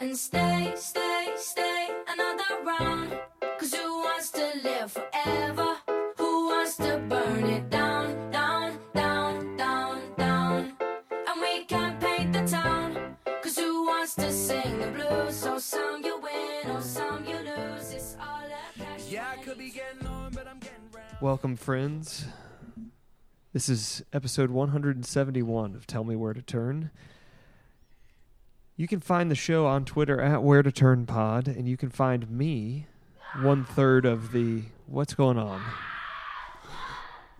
[0.00, 3.18] and stay, stay, stay another round.
[3.58, 5.76] Cause who wants to live forever?
[6.18, 10.72] Who wants to burn it down, down, down, down, down?
[11.10, 13.16] And we can paint the town.
[13.42, 15.36] Cause who wants to sing the blues?
[15.36, 17.92] So some you win, or some you lose.
[17.92, 21.16] It's all a cash Yeah, I could be getting on, but I'm getting round.
[21.20, 22.26] Welcome, friends.
[23.52, 26.90] This is episode 171 of Tell Me Where to Turn.
[28.76, 31.90] You can find the show on Twitter at Where to Turn Pod, and you can
[31.90, 32.86] find me
[33.40, 35.62] one third of the what's going on.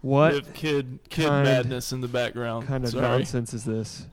[0.00, 2.66] What have kid kid kind- madness in the background.
[2.66, 3.02] kind of Sorry.
[3.02, 4.06] nonsense is this?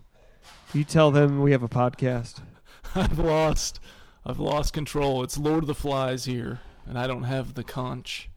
[0.73, 2.42] You tell them we have a podcast.
[2.95, 3.80] I've lost
[4.26, 5.22] I've lost control.
[5.23, 8.30] It's Lord of the Flies here, and I don't have the conch.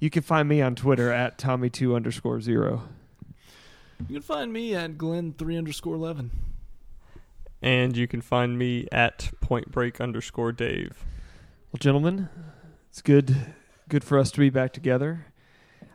[0.00, 2.82] You can find me on Twitter at Tommy2 underscore zero.
[4.08, 6.30] You can find me at Glenn three underscore eleven.
[7.62, 11.04] And you can find me at point break underscore Dave.
[11.72, 12.28] Well, gentlemen,
[12.90, 13.54] it's good
[13.88, 15.26] good for us to be back together.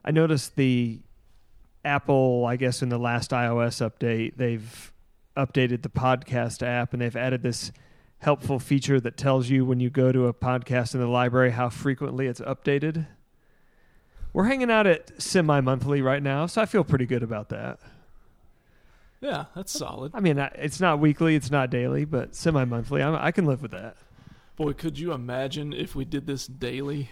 [0.05, 0.99] I noticed the
[1.83, 4.93] Apple, I guess in the last iOS update, they've
[5.35, 7.71] updated the podcast app and they've added this
[8.19, 11.69] helpful feature that tells you when you go to a podcast in the library how
[11.69, 13.07] frequently it's updated.
[14.31, 17.79] We're hanging out at semi monthly right now, so I feel pretty good about that.
[19.21, 20.11] Yeah, that's solid.
[20.13, 23.01] I mean, it's not weekly, it's not daily, but semi monthly.
[23.03, 23.97] I can live with that.
[24.55, 27.09] Boy, could you imagine if we did this daily?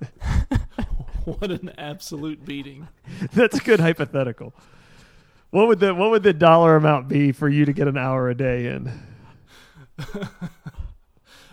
[1.24, 2.88] what an absolute beating.
[3.32, 4.54] That's a good hypothetical.
[5.50, 8.28] What would the what would the dollar amount be for you to get an hour
[8.28, 8.90] a day in?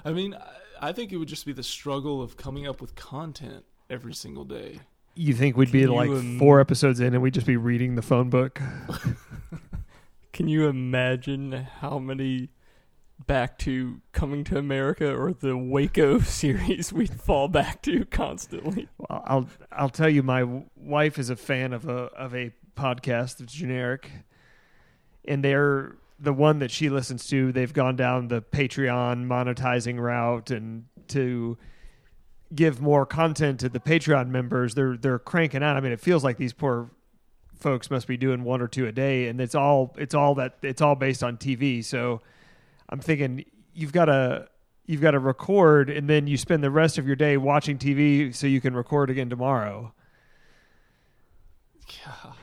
[0.05, 0.35] I mean,
[0.81, 4.45] I, think it would just be the struggle of coming up with content every single
[4.45, 4.79] day.
[5.13, 7.57] You think we'd be Can you, like um, four episodes in and we'd just be
[7.57, 8.59] reading the phone book?
[10.41, 12.49] Can you imagine how many
[13.27, 18.89] back to Coming to America or the Waco series we'd fall back to constantly?
[18.97, 23.37] Well, I'll I'll tell you, my wife is a fan of a of a podcast
[23.37, 24.09] that's generic,
[25.25, 27.51] and they're the one that she listens to.
[27.51, 31.55] They've gone down the Patreon monetizing route, and to
[32.55, 35.77] give more content to the Patreon members, they're they're cranking out.
[35.77, 36.89] I mean, it feels like these poor
[37.61, 40.57] folks must be doing one or two a day, and it's all it's all that
[40.61, 41.83] it's all based on TV.
[41.83, 42.21] So
[42.89, 44.47] I'm thinking you've got to
[44.85, 48.33] you've got to record and then you spend the rest of your day watching TV
[48.35, 49.93] so you can record again tomorrow.
[51.87, 52.33] Yeah.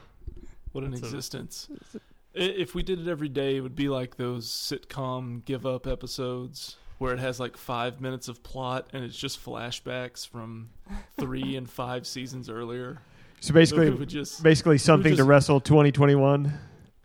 [0.73, 1.69] What an That's a- existence.
[1.95, 1.99] I
[2.35, 6.77] If we did it every day, it would be like those sitcom give up episodes
[6.99, 10.71] where it has like five minutes of plot and it's just flashbacks from
[11.19, 13.00] three and five seasons earlier.
[13.41, 16.53] So So basically we would just, basically something to just- wrestle 2021.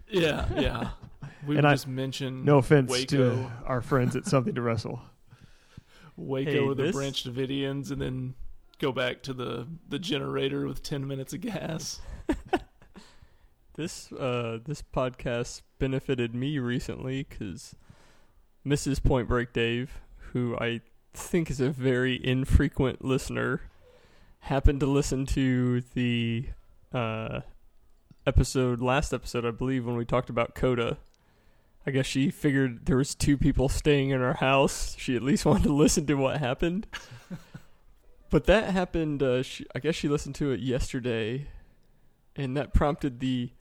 [0.09, 0.89] yeah, yeah.
[1.45, 3.05] We And would I- just mention No offense Waco,
[3.35, 5.01] to our friends at something to wrestle.
[6.17, 8.35] Waco Hey, with the this- Branch Davidians, and then
[8.79, 11.99] go back to the the generator with ten minutes of gas.
[13.75, 17.75] This uh this podcast benefited me recently because
[18.65, 19.03] Mrs.
[19.03, 19.99] Point Break Dave,
[20.31, 20.81] who I
[21.13, 23.61] think is a very infrequent listener,
[24.43, 26.45] happened to listen to the
[26.93, 27.39] uh
[28.27, 30.97] episode last episode I believe when we talked about Coda.
[31.85, 34.95] I guess she figured there was two people staying in our house.
[34.97, 36.87] She at least wanted to listen to what happened.
[38.29, 39.21] but that happened.
[39.21, 41.47] Uh, she, I guess she listened to it yesterday,
[42.35, 43.51] and that prompted the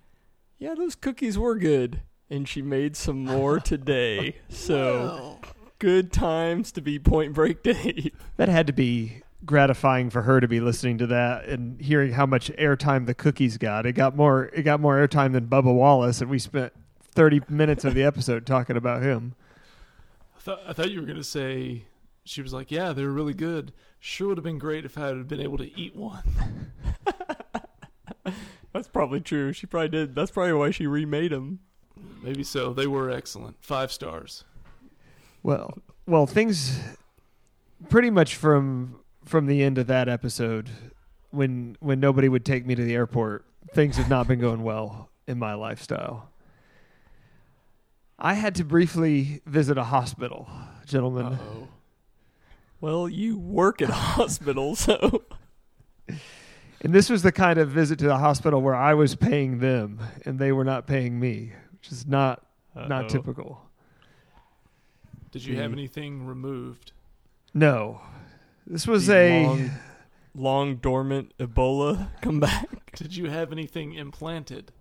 [0.58, 2.02] yeah, those cookies were good.
[2.30, 4.36] And she made some more today.
[4.48, 5.38] So
[5.78, 8.12] good times to be Point Break Dave.
[8.36, 12.26] That had to be gratifying for her to be listening to that and hearing how
[12.26, 13.86] much airtime the cookies got.
[13.86, 16.72] It got more it got more airtime than Bubba Wallace and we spent
[17.14, 19.34] 30 minutes of the episode talking about him.
[20.36, 21.84] I thought I thought you were gonna say
[22.24, 23.72] she was like, yeah, they were really good.
[23.98, 26.72] Sure would have been great if I had been able to eat one.
[28.72, 29.52] That's probably true.
[29.52, 30.14] She probably did.
[30.14, 31.60] That's probably why she remade them.
[32.22, 32.72] Maybe so.
[32.72, 33.56] They were excellent.
[33.60, 34.44] Five stars.
[35.42, 36.80] Well, well, things
[37.88, 40.70] pretty much from from the end of that episode
[41.30, 45.08] when when nobody would take me to the airport, things have not been going well
[45.26, 46.28] in my lifestyle.
[48.18, 50.48] I had to briefly visit a hospital,
[50.86, 51.26] gentlemen.
[51.26, 51.68] Uh-oh.
[52.80, 55.22] Well, you work at a hospital, so
[56.08, 60.00] And this was the kind of visit to the hospital where I was paying them
[60.24, 62.44] and they were not paying me, which is not
[62.76, 62.86] Uh-oh.
[62.88, 63.62] not typical.
[65.30, 66.92] Did you have anything removed?
[67.54, 68.00] No.
[68.66, 69.70] This was The a long,
[70.34, 72.92] long dormant Ebola come back.
[72.96, 74.72] Did you have anything implanted?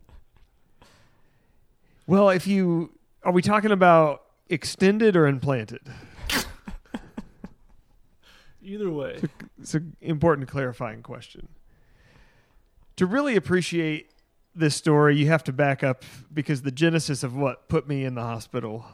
[2.07, 2.91] Well, if you
[3.23, 5.81] are we talking about extended or implanted?
[8.63, 9.19] Either way,
[9.59, 11.47] It's an important clarifying question.
[12.97, 14.11] To really appreciate
[14.53, 18.13] this story, you have to back up because the genesis of what put me in
[18.13, 18.85] the hospital.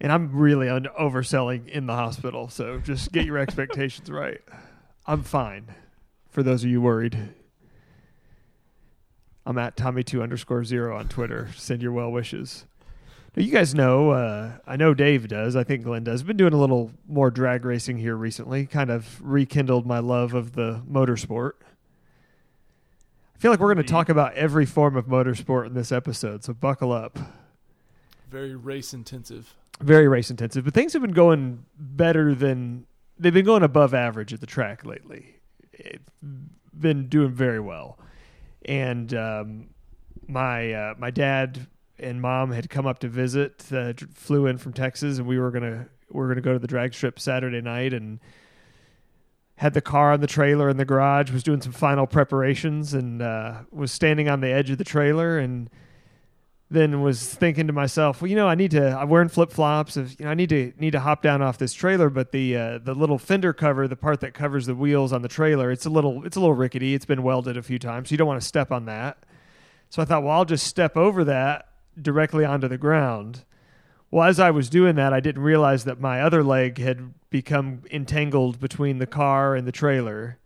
[0.00, 4.40] And I'm really un- overselling in the hospital, so just get your expectations right.
[5.06, 5.66] I'm fine.
[6.30, 7.34] For those of you worried,
[9.46, 11.50] I'm at Tommy2 underscore zero on Twitter.
[11.56, 12.64] Send your well wishes.
[13.36, 15.56] Now, you guys know, uh, I know Dave does.
[15.56, 16.22] I think Glenn does.
[16.22, 18.64] Been doing a little more drag racing here recently.
[18.66, 21.52] Kind of rekindled my love of the motorsport.
[23.34, 26.44] I feel like we're going to talk about every form of motorsport in this episode,
[26.44, 27.18] so buckle up.
[28.30, 29.52] very race intensive.
[29.80, 32.86] Very race intensive, but things have been going better than
[33.18, 35.40] they've been going above average at the track lately.
[35.72, 36.10] It's
[36.72, 37.98] been doing very well,
[38.64, 39.68] and um,
[40.28, 41.66] my uh, my dad
[41.98, 43.64] and mom had come up to visit.
[43.72, 46.66] Uh, flew in from Texas, and we were gonna we were gonna go to the
[46.66, 48.20] drag strip Saturday night, and
[49.56, 51.30] had the car on the trailer in the garage.
[51.30, 55.38] Was doing some final preparations, and uh, was standing on the edge of the trailer,
[55.38, 55.68] and
[56.70, 58.98] then was thinking to myself, well, you know, I need to.
[58.98, 59.96] I'm wearing flip flops.
[59.96, 62.56] If you know, I need to need to hop down off this trailer, but the
[62.56, 65.86] uh, the little fender cover, the part that covers the wheels on the trailer, it's
[65.86, 66.94] a little it's a little rickety.
[66.94, 69.18] It's been welded a few times, so you don't want to step on that.
[69.90, 71.68] So I thought, well, I'll just step over that
[72.00, 73.44] directly onto the ground.
[74.10, 77.82] Well, as I was doing that, I didn't realize that my other leg had become
[77.90, 80.38] entangled between the car and the trailer.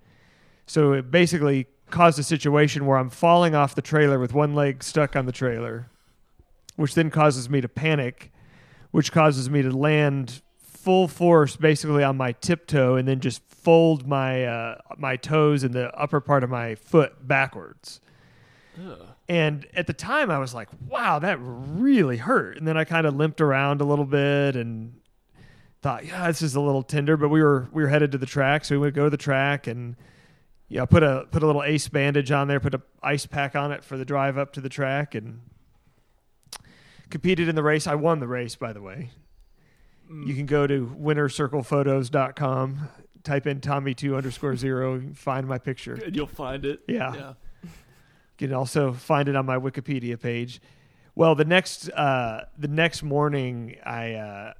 [0.67, 4.82] So it basically caused a situation where I'm falling off the trailer with one leg
[4.82, 5.91] stuck on the trailer,
[6.78, 8.30] which then causes me to panic,
[8.92, 14.06] which causes me to land full force basically on my tiptoe and then just fold
[14.06, 18.00] my uh, my toes and the upper part of my foot backwards.
[18.78, 19.06] Ugh.
[19.28, 22.56] And at the time, I was like, wow, that really hurt.
[22.56, 25.00] And then I kind of limped around a little bit and
[25.82, 27.16] thought, yeah, this is a little tender.
[27.16, 29.16] But we were we were headed to the track, so we would go to the
[29.16, 29.96] track and
[30.69, 33.72] yeah, put a put a little ace bandage on there, put a ice pack on
[33.72, 35.40] it for the drive up to the track, and
[37.10, 37.87] competed in the race.
[37.87, 39.10] I won the race, by the way.
[40.10, 42.88] You can go to winnercirclephotos.com,
[43.25, 45.94] type in Tommy2 underscore zero, find my picture.
[46.02, 46.81] And you'll find it.
[46.88, 47.14] Yeah.
[47.14, 47.32] Yeah.
[47.62, 47.69] You
[48.49, 50.62] can also find it on my Wikipedia page.
[51.14, 54.52] Well, the next uh, the next morning, I uh,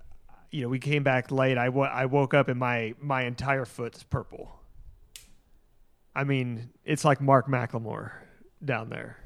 [0.50, 1.56] you know we came back late.
[1.56, 4.50] I I woke up and my my entire foot's purple.
[6.15, 8.11] I mean, it's like Mark McLemore
[8.62, 9.17] down there.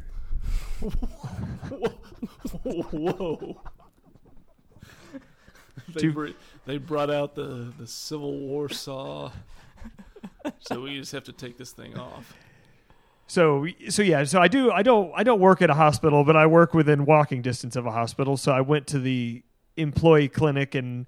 [2.65, 3.61] Whoa.
[5.89, 6.29] they, br-
[6.67, 9.31] they brought out the, the Civil War saw.
[10.61, 12.35] so we just have to take this thing off.
[13.27, 16.37] So so yeah, so I do I don't I don't work at a hospital, but
[16.37, 18.37] I work within walking distance of a hospital.
[18.37, 19.43] So I went to the
[19.77, 21.07] employee clinic and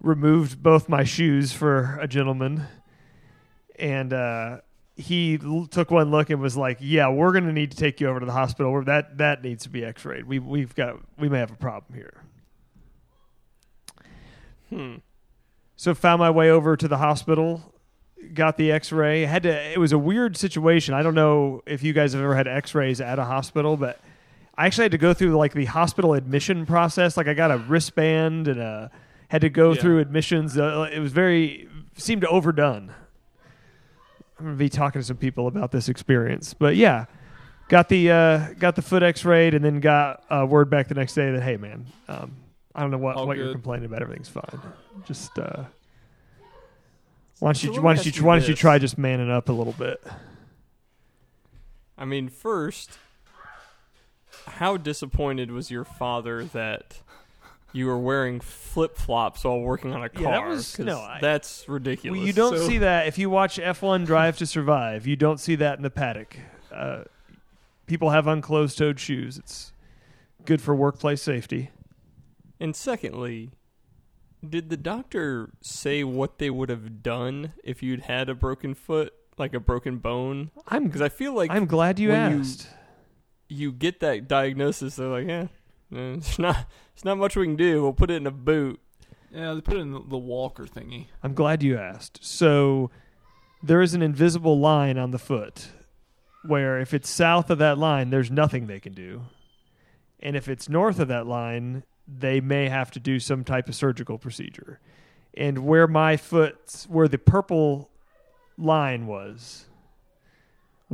[0.00, 2.62] removed both my shoes for a gentleman,
[3.78, 4.58] and uh,
[4.96, 8.00] he l- took one look and was like, "Yeah, we're going to need to take
[8.00, 8.72] you over to the hospital.
[8.72, 10.24] Where that that needs to be X-rayed.
[10.24, 12.14] We we've got we may have a problem here."
[14.70, 14.96] Hmm.
[15.76, 17.74] So found my way over to the hospital,
[18.32, 19.22] got the X-ray.
[19.24, 19.72] Had to.
[19.72, 20.94] It was a weird situation.
[20.94, 24.00] I don't know if you guys have ever had X-rays at a hospital, but
[24.56, 27.16] I actually had to go through like the hospital admission process.
[27.16, 28.90] Like I got a wristband and a
[29.28, 29.80] had to go Yeah.
[29.80, 30.56] through admissions.
[30.56, 32.92] Uh, it was very seemed overdone.
[34.38, 37.06] I'm gonna be talking to some people about this experience, but yeah,
[37.68, 41.14] got the uh, got the foot X-rayed and then got a word back the next
[41.14, 42.36] day that hey man, um,
[42.74, 44.02] I don't know what, All what you're complaining about.
[44.02, 44.60] Everything's fine.
[45.06, 45.64] Just uh,
[47.38, 49.52] why don't So you why don't you why don't you try just manning up a
[49.52, 50.02] little bit?
[51.96, 52.98] I mean, first,
[54.46, 57.02] how disappointed was your father that
[57.74, 60.22] you were wearing flip flops while working on a car?
[60.22, 62.16] Yeah, that was- 'Cause no, I- that's ridiculous.
[62.18, 65.06] Well, you don't So- see that if you watch F1 Drive to Survive.
[65.06, 66.36] You don't see that in the paddock.
[66.72, 67.04] Uh,
[67.86, 69.36] people have unclosed-toed shoes.
[69.38, 69.72] It's
[70.46, 71.70] good for workplace safety.
[72.60, 73.50] And secondly,
[74.48, 79.12] did the doctor say what they would have done if you'd had a broken foot,
[79.36, 80.50] like a broken bone?
[80.68, 82.68] I'm Because I feel like I'm glad you when you- asked.
[83.48, 85.46] you get that diagnosis, they're like, yeah,
[85.90, 87.82] it's not, it's not much we can do.
[87.82, 88.80] We'll put it in a boot.
[89.30, 91.06] Yeah, they put it in the, the walker thingy.
[91.22, 92.24] I'm glad you asked.
[92.24, 92.90] So
[93.62, 95.68] there is an invisible line on the foot
[96.44, 99.22] where if it's south of that line, there's nothing they can do.
[100.20, 103.74] And if it's north of that line, they may have to do some type of
[103.74, 104.78] surgical procedure.
[105.36, 107.90] And where my foot, where the purple
[108.56, 109.66] line was,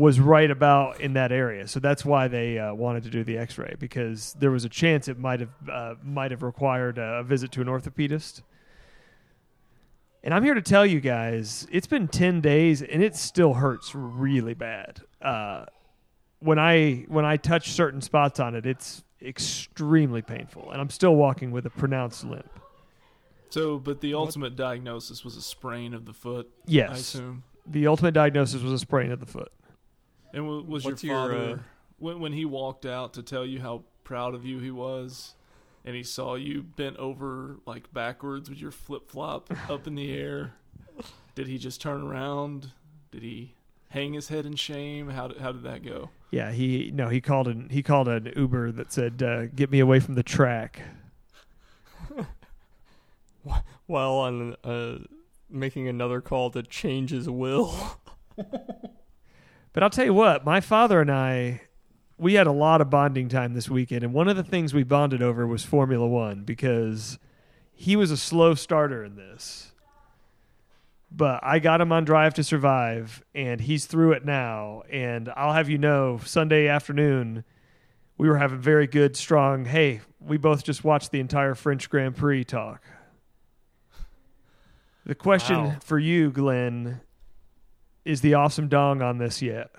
[0.00, 1.68] was right about in that area.
[1.68, 5.08] So that's why they uh, wanted to do the X-ray because there was a chance
[5.08, 8.40] it might have uh, might have required a visit to an orthopedist.
[10.24, 13.94] And I'm here to tell you guys, it's been 10 days and it still hurts
[13.94, 15.02] really bad.
[15.20, 15.66] Uh,
[16.38, 21.14] when I when I touch certain spots on it, it's extremely painful, and I'm still
[21.14, 22.48] walking with a pronounced limp.
[23.50, 26.48] So, but the ultimate diagnosis was a sprain of the foot.
[26.56, 27.42] I Yes, assume.
[27.66, 29.52] the ultimate diagnosis was a sprain of the foot.
[30.32, 31.58] And w- was What's your your, father uh,
[31.98, 35.34] when when he walked out to tell you how proud of you he was,
[35.84, 40.12] and he saw you bent over like backwards with your flip flop up in the
[40.12, 40.54] air?
[41.34, 42.72] Did he just turn around?
[43.10, 43.54] Did he
[43.90, 45.10] hang his head in shame?
[45.10, 46.10] How did, how did that go?
[46.30, 49.80] Yeah, he no, he called an he called an Uber that said, uh, "Get me
[49.80, 50.82] away from the track."
[53.86, 54.98] While on uh,
[55.48, 57.98] making another call to change his will.
[59.72, 61.62] But I'll tell you what, my father and I,
[62.18, 64.82] we had a lot of bonding time this weekend, and one of the things we
[64.82, 67.18] bonded over was Formula One because
[67.72, 69.72] he was a slow starter in this.
[71.12, 74.82] But I got him on Drive to Survive, and he's through it now.
[74.90, 77.42] And I'll have you know, Sunday afternoon,
[78.16, 79.64] we were having very good, strong.
[79.64, 82.82] Hey, we both just watched the entire French Grand Prix talk.
[85.06, 85.76] The question Wow.
[85.82, 87.00] for you, Glenn,
[88.04, 89.70] is the awesome dong on this yet?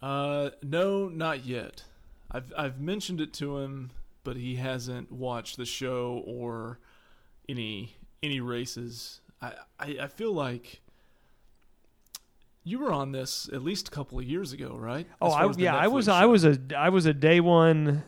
[0.00, 1.84] Uh, no, not yet.
[2.30, 3.90] I've I've mentioned it to him,
[4.22, 6.78] but he hasn't watched the show or
[7.48, 9.20] any any races.
[9.40, 10.80] I I, I feel like
[12.64, 15.06] you were on this at least a couple of years ago, right?
[15.22, 17.40] Oh, As far I, yeah, I was Netflix I was a I was a day
[17.40, 18.04] one,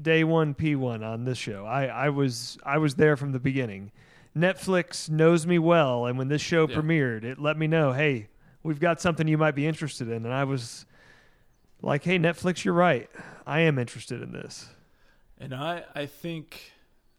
[0.00, 1.66] day one P one on this show.
[1.66, 3.92] I I was I was there from the beginning.
[4.36, 6.76] Netflix knows me well, and when this show Yeah.
[6.76, 8.28] premiered, it let me know, hey,
[8.62, 10.86] we've got something you might be interested in, and I was
[11.82, 13.10] like, hey, Netflix, you're right.
[13.46, 14.70] I am interested in this.
[15.38, 16.72] And I, I think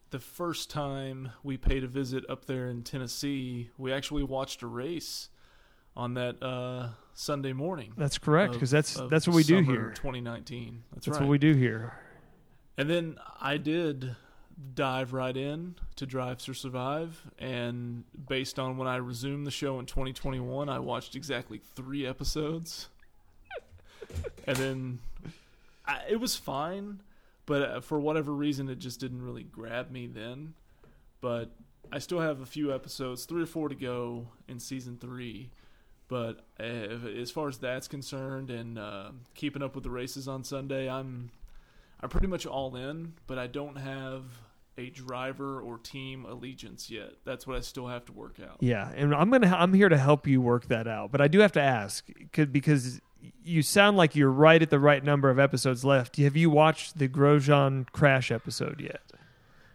[0.09, 4.67] the first time we paid a visit up there in Tennessee, we actually watched a
[4.67, 5.29] race
[5.95, 7.93] on that uh, Sunday morning.
[7.97, 9.91] That's correct because that's that's what we do here.
[9.95, 10.83] 2019.
[10.91, 11.25] That's, That's right.
[11.25, 11.93] what we do here.
[12.77, 14.15] And then I did
[14.75, 19.79] dive right in to Drive to Survive, and based on when I resumed the show
[19.79, 22.89] in 2021, I watched exactly three episodes,
[24.47, 24.99] and then
[25.85, 27.01] I, it was fine,
[27.45, 30.53] but uh, for whatever reason, it just didn't really grab me then.
[31.21, 31.51] But
[31.91, 35.49] I still have a few episodes, three or four to go in season three.
[36.07, 40.43] But uh, as far as that's concerned, and uh, keeping up with the races on
[40.43, 41.31] Sunday, I'm
[42.01, 44.23] I'm pretty much all in, but I don't have
[44.77, 47.13] a driver or team allegiance yet.
[47.25, 48.57] That's what I still have to work out.
[48.59, 51.11] Yeah, and I'm gonna I'm here to help you work that out.
[51.11, 52.99] But I do have to ask because
[53.43, 56.17] you sound like you're right at the right number of episodes left.
[56.17, 59.01] Have you watched the Grosjean crash episode yet?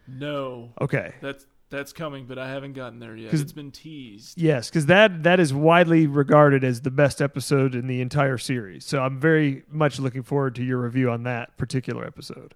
[0.07, 1.14] No, Okay.
[1.21, 3.33] that's that's coming, but I haven't gotten there yet.
[3.35, 4.40] It's been teased.
[4.40, 8.87] Yes, because that that is widely regarded as the best episode in the entire series.
[8.87, 12.55] So I'm very much looking forward to your review on that particular episode.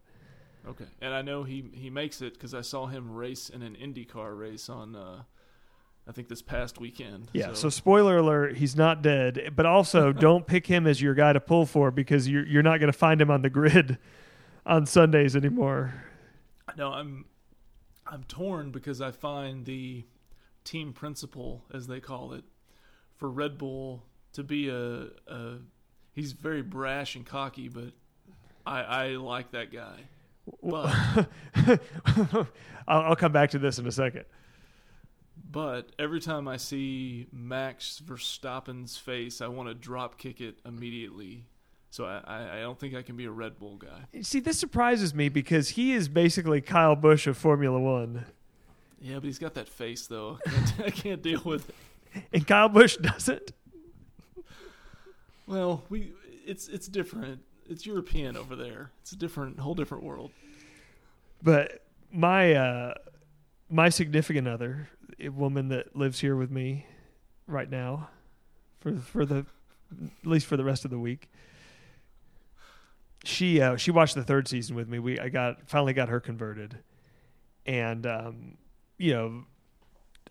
[0.69, 3.77] Okay, and I know he he makes it because I saw him race in an
[3.77, 5.23] IndyCar race on, uh,
[6.07, 7.31] I think this past weekend.
[7.33, 7.49] Yeah.
[7.49, 9.53] So, so spoiler alert, he's not dead.
[9.57, 12.79] But also, don't pick him as your guy to pull for because you're you're not
[12.79, 13.99] going to find him on the grid
[14.65, 15.95] on Sundays anymore.
[16.77, 17.25] No, I'm
[18.07, 20.05] I'm torn because I find the
[20.65, 22.45] team principal, as they call it,
[23.17, 25.59] for Red Bull to be a, a
[26.13, 27.93] he's very brash and cocky, but
[28.67, 30.01] I I like that guy.
[30.63, 31.29] But
[32.89, 34.25] I'll, I'll come back to this in a second.
[35.51, 41.45] but every time I see Max Verstappen's face, I want to drop kick it immediately.
[41.91, 44.21] So I, I, I don't think I can be a Red Bull guy.
[44.23, 48.25] See, this surprises me because he is basically Kyle Busch of Formula One,
[49.01, 50.39] Yeah, but he's got that face though.
[50.47, 51.75] I can't, I can't deal with it.
[52.33, 53.53] and Kyle Busch doesn't.
[55.47, 56.13] Well, we
[56.47, 57.41] it's it's different.
[57.69, 58.91] It's European over there.
[59.01, 60.31] It's a different whole different world.
[61.43, 62.95] But my uh,
[63.71, 64.89] my significant other,
[65.19, 66.87] a woman that lives here with me
[67.47, 68.11] right now,
[68.81, 69.47] for for the
[70.23, 71.31] at least for the rest of the week.
[73.25, 74.99] She uh, she watched the third season with me.
[74.99, 76.79] We I got finally got her converted,
[77.67, 78.59] and um,
[78.99, 79.45] you know,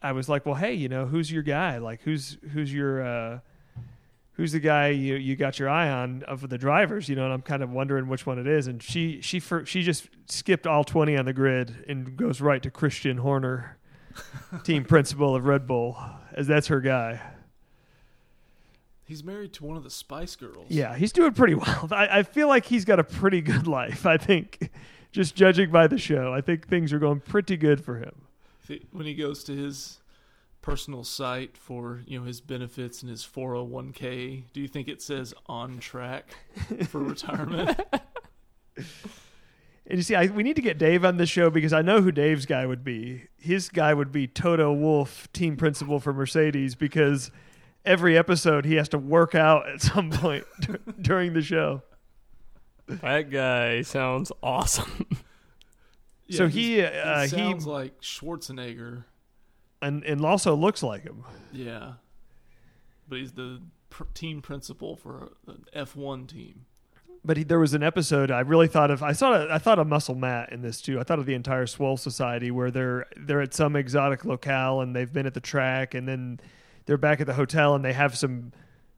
[0.01, 1.77] I was like, well, hey, you know, who's your guy?
[1.77, 3.39] Like, who's who's your uh,
[4.41, 7.07] who's the guy you you got your eye on of the drivers?
[7.07, 8.65] You know, and I'm kind of wondering which one it is.
[8.65, 12.62] And she she for, she just skipped all 20 on the grid and goes right
[12.63, 13.77] to Christian Horner,
[14.63, 15.95] team principal of Red Bull,
[16.33, 17.21] as that's her guy.
[19.05, 20.65] He's married to one of the Spice Girls.
[20.69, 21.89] Yeah, he's doing pretty well.
[21.91, 24.07] I, I feel like he's got a pretty good life.
[24.07, 24.71] I think,
[25.12, 28.13] just judging by the show, I think things are going pretty good for him.
[28.91, 30.00] When he goes to his
[30.62, 35.34] personal site for you know his benefits and his 401k, do you think it says
[35.48, 36.36] on track
[36.88, 37.80] for retirement?
[39.88, 42.01] And you see, I, we need to get Dave on this show because I know
[42.01, 43.24] who Dave's guy would be.
[43.38, 47.32] His guy would be Toto Wolff, team principal for Mercedes, because
[47.84, 51.82] every episode he has to work out at some point dur- during the show.
[52.88, 55.08] That guy sounds awesome.
[56.30, 59.03] So he, uh, he- sounds like Schwarzenegger.
[59.81, 61.23] And and also looks like him.
[61.51, 61.93] Yeah,
[63.07, 66.65] but he's the pr- team principal for an F1 team.
[67.23, 69.03] But he, there was an episode I really thought of.
[69.03, 71.00] I saw I thought of Muscle Matt in this too.
[71.00, 74.95] I thought of the entire Swole Society where they're they're at some exotic locale and
[74.95, 76.39] they've been at the track and then
[76.85, 78.53] they're back at the hotel and they have some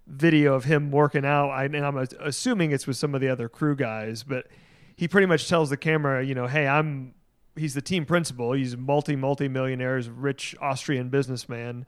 [0.07, 1.49] video of him working out.
[1.49, 4.47] I, and I'm assuming it's with some of the other crew guys, but
[4.95, 7.13] he pretty much tells the camera, you know, hey, I'm
[7.55, 8.53] he's the team principal.
[8.53, 11.85] He's a multi multi millionaire, rich Austrian businessman,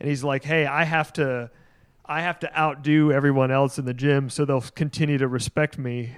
[0.00, 1.50] and he's like, hey, I have to.
[2.10, 6.16] I have to outdo everyone else in the gym so they'll continue to respect me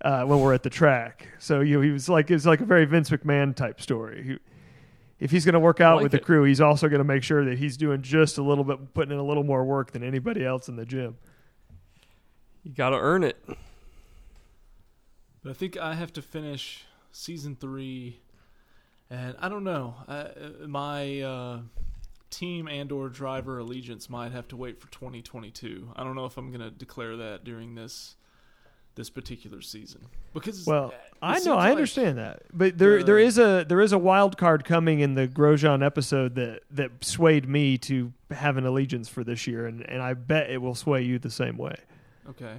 [0.00, 1.28] uh, when we're at the track.
[1.38, 4.22] So you know, he was like it's like a very Vince McMahon type story.
[4.22, 4.38] He,
[5.20, 7.22] if he's going to work out Like with the crew, he's also going to make
[7.22, 10.04] sure that he's doing just a little bit, putting in a little more work than
[10.04, 11.16] anybody else in the gym.
[12.62, 13.36] You got to earn it.
[15.42, 18.20] But I think I have to finish season three,
[19.10, 19.94] and I don't know.
[20.06, 20.28] I,
[20.66, 21.60] my uh,
[22.30, 25.92] team and/or driver allegiance might have to wait for 2022.
[25.96, 28.16] I don't know if I'm going to declare that during this
[28.94, 33.18] this particular season because Well, I know, I like- understand that, but there the- there
[33.20, 37.48] is a there is a wild card coming in the Grosjean episode that that swayed
[37.48, 41.02] me to have an allegiance for this year, and and I bet it will sway
[41.02, 41.76] you the same way.
[42.28, 42.56] Okay.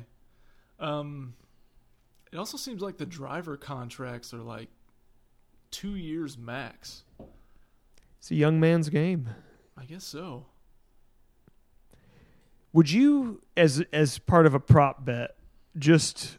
[0.80, 1.34] Um,
[2.32, 4.70] it also seems like the driver contracts are like
[5.72, 7.04] two years max.
[8.18, 9.30] It's a young man's game.
[9.78, 10.46] I guess so.
[12.74, 15.36] Would you, as as part of a prop bet,
[15.78, 16.38] just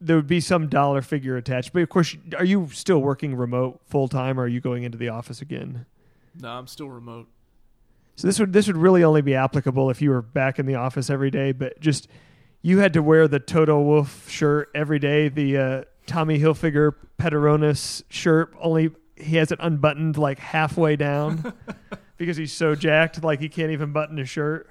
[0.00, 1.72] there would be some dollar figure attached?
[1.72, 4.98] But of course, are you still working remote full time, or are you going into
[4.98, 5.86] the office again?
[6.38, 7.28] No, I'm still remote.
[8.16, 10.74] So this would this would really only be applicable if you were back in the
[10.74, 11.52] office every day.
[11.52, 12.08] But just
[12.60, 18.02] you had to wear the Toto Wolff shirt every day, the uh, Tommy Hilfiger Petronas
[18.08, 18.52] shirt.
[18.60, 21.52] Only he has it unbuttoned like halfway down
[22.16, 24.68] because he's so jacked, like he can't even button his shirt.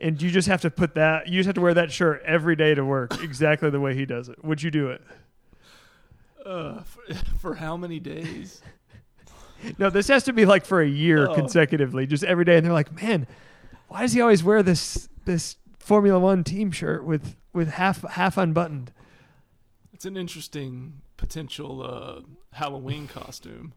[0.00, 1.26] And you just have to put that.
[1.28, 4.06] You just have to wear that shirt every day to work, exactly the way he
[4.06, 4.42] does it.
[4.44, 5.02] Would you do it?
[6.44, 8.62] Uh, for, for how many days?
[9.76, 11.34] No, this has to be like for a year Oh.
[11.34, 12.56] consecutively, just every day.
[12.56, 13.26] And they're like, man,
[13.88, 18.36] why does he always wear this this Formula One team shirt with with half half
[18.38, 18.92] unbuttoned?
[19.98, 22.20] It's an interesting potential uh,
[22.52, 23.72] Halloween costume.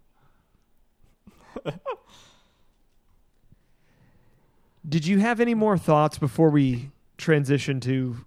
[4.87, 8.17] Did you have any more thoughts before we transition to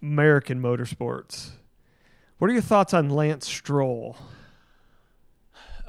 [0.00, 1.50] American motorsports?
[2.38, 4.16] What are your thoughts on Lance Stroll?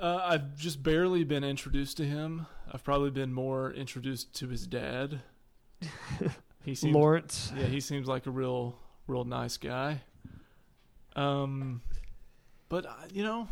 [0.02, 2.48] Uh, I've just barely been introduced to him.
[2.72, 5.22] I've probably been more introduced to his dad.
[6.66, 7.52] He seems, Lawrence?
[7.58, 10.02] yeah, he seems like a real, real nice guy.
[11.16, 11.82] Um,
[12.70, 13.48] but you know,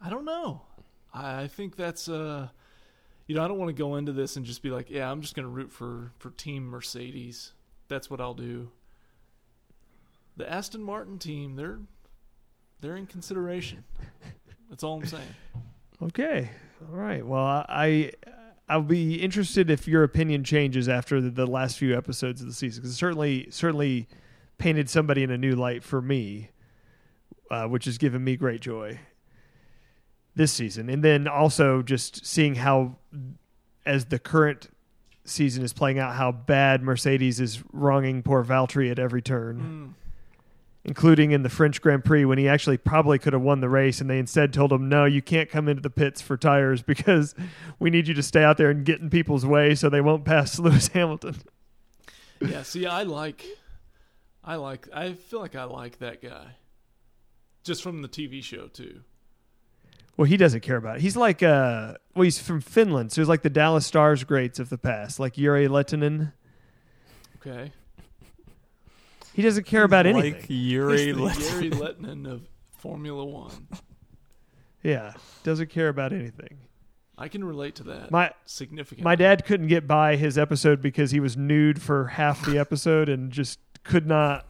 [0.00, 0.62] I don't know.
[1.12, 2.48] I, think that's uh,
[3.26, 5.20] you know, I don't want to go into this and just be like, yeah, I'm
[5.20, 7.52] just gonna root for for Team Mercedes.
[7.88, 8.70] That's what I'll do.
[10.36, 11.78] The Aston Martin team, they're
[12.80, 13.84] they're in consideration.
[14.68, 15.34] That's all I'm saying.
[16.02, 16.50] Okay.
[16.82, 17.24] All right.
[17.24, 18.12] Well, I
[18.68, 22.54] I'll be interested if your opinion changes after the, the last few episodes of the
[22.54, 24.08] season because certainly certainly
[24.58, 26.50] painted somebody in a new light for me,
[27.50, 28.98] uh, which has given me great joy
[30.34, 32.96] this season, and then also just seeing how
[33.86, 34.68] as the current
[35.24, 39.94] season is playing out, how bad Mercedes is wronging poor Valtteri at every turn Mm.
[40.86, 44.00] including in the French Grand Prix when he actually probably could have won the race,
[44.02, 47.34] and they instead told him, "No, you can't come into the pits for tires because
[47.78, 50.24] we need you to stay out there and get in people's way so they won't
[50.26, 51.36] pass Lewis Hamilton."
[52.40, 53.46] Yeah, see, I like,
[54.44, 56.48] I like, I feel like I like that guy,
[57.64, 59.00] just from the TV show too.
[60.16, 61.02] Well, he doesn't care about it.
[61.02, 64.68] He's like, uh, well, he's from Finland, so he's like the Dallas Stars greats of
[64.68, 66.32] the past, like Yuri Lehtinen.
[67.44, 67.72] Okay,
[69.34, 70.32] He doesn't care about anything.
[70.34, 70.56] like anything.
[70.56, 72.42] Yuri He's the Let- Lehtinen of
[72.78, 73.66] Formula One.
[74.82, 76.58] Yeah, doesn't care about anything.
[77.18, 78.10] I can relate to that.
[78.10, 79.04] My significant.
[79.04, 83.08] my dad couldn't get by his episode because he was nude for half the episode
[83.08, 84.46] and just could not.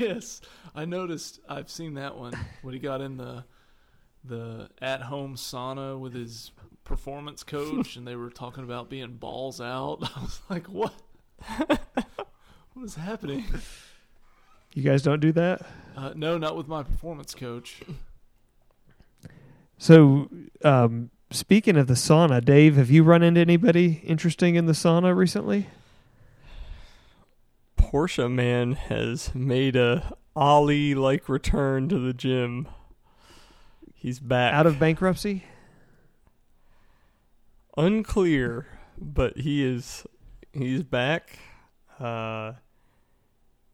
[0.00, 0.40] Yes,
[0.74, 1.40] I noticed.
[1.46, 2.32] I've seen that one
[2.62, 3.44] when he got in the
[4.24, 6.52] the at home sauna with his
[6.84, 9.98] performance coach, and they were talking about being balls out.
[10.16, 10.94] I was like, what?
[11.66, 13.44] what is happening?
[14.72, 15.62] You guys don't do that.
[15.94, 17.82] Uh, no, not with my performance coach.
[19.76, 20.30] So,
[20.64, 25.14] um, speaking of the sauna, Dave, have you run into anybody interesting in the sauna
[25.14, 25.66] recently?
[27.90, 32.68] Porsche man has made a Ali like return to the gym.
[33.94, 34.54] He's back.
[34.54, 35.44] Out of bankruptcy?
[37.76, 38.66] unclear,
[38.98, 40.06] but he is
[40.52, 41.38] he's back.
[41.98, 42.52] Uh,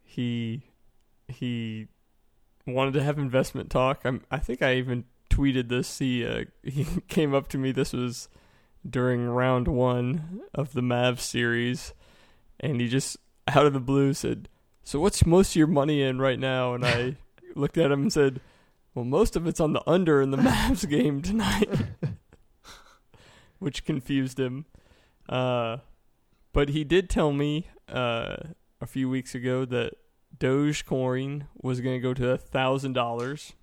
[0.03, 0.63] he
[1.29, 1.89] he
[2.67, 4.03] wanted to have investment talk.
[4.05, 5.99] I'm, I think I even tweeted this.
[5.99, 7.73] He uh, he came up to me.
[7.73, 8.29] This was
[8.89, 11.93] during round one of the Mavs series,
[12.61, 13.17] and he just
[13.49, 14.49] out of the blue said,
[14.83, 17.17] "So what's most of your money in right now?" And I
[17.55, 18.41] looked at him and said,
[18.95, 21.69] "Well, most of it's on the under in the Mavs game tonight."
[23.59, 24.67] which confused him.
[25.29, 25.79] Uh,
[26.53, 28.37] but he did tell me uh,
[28.81, 29.95] a few weeks ago that
[30.39, 33.55] Dogecoin was going to go to a thousand dollars.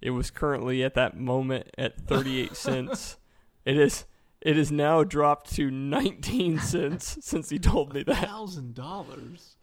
[0.00, 3.16] It was currently at that moment at thirty eight cents.
[3.64, 4.04] It is.
[4.40, 8.24] It is now dropped to nineteen cents since he told me that.
[8.28, 9.56] Thousand dollars.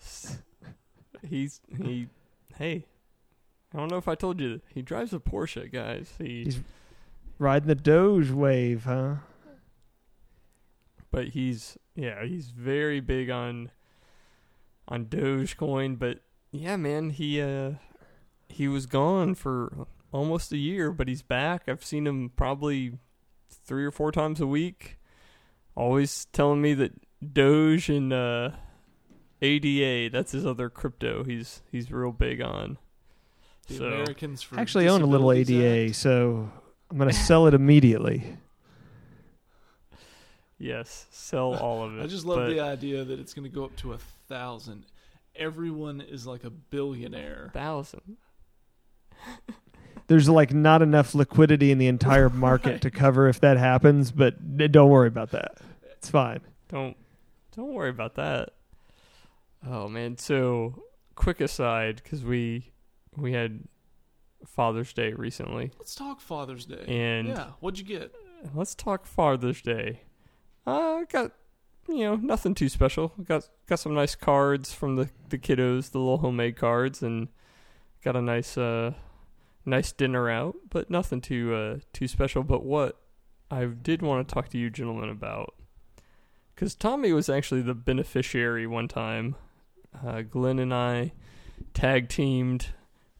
[1.27, 2.07] He's he.
[2.57, 2.85] Hey,
[3.73, 4.61] I don't know if I told you.
[4.73, 6.13] He drives a Porsche, guys.
[6.17, 6.59] He He's-
[7.37, 9.15] Riding the Doge wave, huh?
[11.11, 13.71] but he's yeah he's very big on
[14.87, 15.97] on Dogecoin.
[15.99, 16.19] But
[16.51, 17.71] yeah, man, he uh
[18.49, 21.63] he was gone for almost a year, but he's back.
[21.67, 22.99] I've seen him probably
[23.65, 24.97] three or four times a week,
[25.75, 26.93] always telling me that
[27.33, 28.51] Doge and uh,
[29.41, 31.23] ADA that's his other crypto.
[31.23, 32.77] He's he's real big on.
[33.67, 35.95] The So- Americans for I actually own a little ADA, Act.
[35.95, 36.51] so
[36.91, 38.37] I'm going to sell it immediately.
[40.57, 42.03] Yes, sell all of it.
[42.03, 43.97] I just love but the idea that it's going to go up to a
[44.29, 44.85] thousand.
[45.35, 47.49] Everyone is like a billionaire.
[47.53, 48.17] thousand.
[50.07, 52.81] There's like not enough liquidity in the entire market Right.
[52.81, 55.57] to cover if that happens, but don't worry about that.
[55.93, 56.41] It's fine.
[56.69, 56.95] Don't
[57.55, 58.49] don't worry about that.
[59.67, 60.83] Oh man, so
[61.15, 62.71] quick aside cuz we
[63.15, 63.63] we had
[64.45, 65.71] Father's Day recently.
[65.79, 66.85] Let's talk Father's Day.
[66.87, 68.13] And- yeah, what'd you get?
[68.53, 70.01] Let's talk Father's Day.
[70.67, 71.31] Uh got
[71.87, 73.13] you know, nothing too special.
[73.23, 77.29] Got got some nice cards from the the kiddos, the little homemade cards and
[78.03, 78.93] got a nice uh
[79.65, 82.99] nice dinner out, but nothing too uh too special, but what
[83.51, 85.53] I did want to talk to you gentlemen about
[86.55, 89.35] cuz Tommy was actually the beneficiary one time.
[90.05, 91.13] Uh Glenn and I
[91.73, 92.67] tag teamed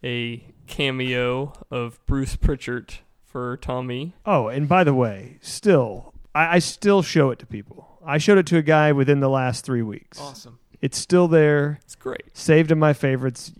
[0.03, 4.13] a cameo of Bruce Prichard for Tommy.
[4.25, 7.99] Oh, and by the way, still, I, I still show it to people.
[8.05, 10.19] I showed it to a guy within the last three weeks.
[10.19, 10.59] Awesome.
[10.81, 12.21] It's still there, It's great.
[12.33, 13.51] saved in my favorites.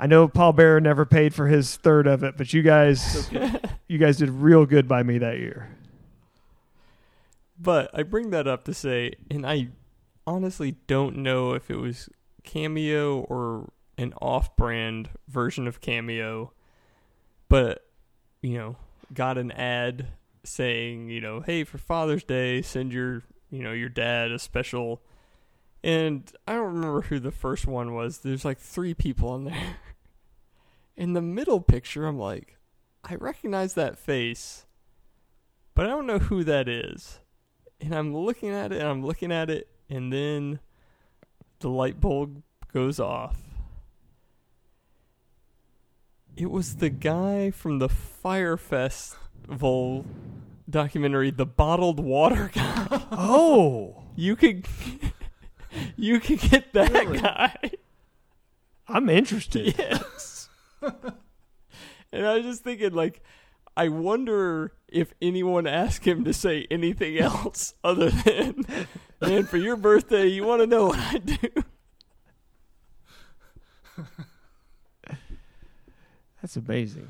[0.00, 3.30] I know Paul Bearer never paid for his third of it, but you guys,
[3.86, 5.76] you guys did real good by me that year.
[7.60, 9.68] But I bring that up to say, and I
[10.26, 12.08] honestly don't know if it was
[12.44, 16.54] Cameo or an off brand version of Cameo,
[17.50, 17.84] but,
[18.40, 18.76] you know,
[19.12, 20.06] got an ad
[20.44, 25.02] saying, you know, hey, for Father's Day, send your, you know, your dad a special.
[25.84, 28.20] And I don't remember who the first one was.
[28.20, 29.76] There's like three people on there.
[30.96, 32.56] In the middle picture, I'm like,
[33.04, 34.66] I recognize that face,
[35.74, 37.20] but I don't know who that is
[37.80, 40.60] and I'm looking at it and I'm looking at it and then
[41.60, 43.38] the light bulb goes off.
[46.36, 50.04] It was the guy from the Fire Festival
[50.68, 52.86] documentary, the bottled water guy.
[53.12, 54.66] Oh, You could
[55.96, 57.18] you could get that Really?
[57.18, 57.56] guy.
[58.88, 59.74] I'm interested.
[59.78, 60.29] Yes.
[62.12, 63.22] and I was just thinking, like,
[63.76, 68.64] I wonder if anyone asked him to say anything else other than,
[69.20, 71.36] man, for your birthday, you want to know what I do?
[76.42, 77.08] That's amazing.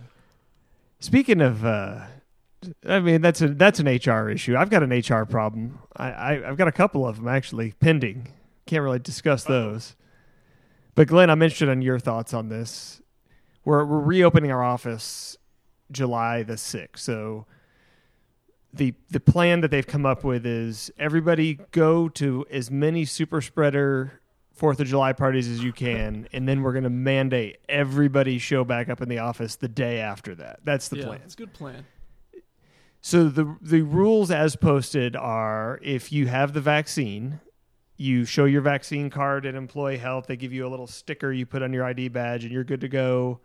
[0.98, 2.00] Speaking of, uh,
[2.87, 4.56] I mean, that's a that's an HR issue.
[4.56, 5.78] I've got an HR problem.
[5.96, 8.28] I, I I've got a couple of them actually pending.
[8.66, 9.94] Can't really discuss those.
[10.94, 12.99] But Glenn, I'm interested in your thoughts on this.
[13.70, 15.38] We're we're reopening our office
[15.92, 17.46] July the sixth, so
[18.72, 23.40] the the plan that they've come up with is everybody go to as many super
[23.40, 24.20] spreader
[24.52, 28.64] Fourth of July parties as you can, and then we're going to mandate everybody show
[28.64, 30.59] back up in the office the day after that.
[30.64, 31.20] That's the yeah, plan.
[31.24, 31.87] it's a good plan.
[33.00, 37.38] So the the rules as posted are if you have the vaccine,
[37.96, 40.26] you show your vaccine card at employee health.
[40.26, 42.80] They give you a little sticker you put on your ID badge, and you're good
[42.80, 43.38] to go.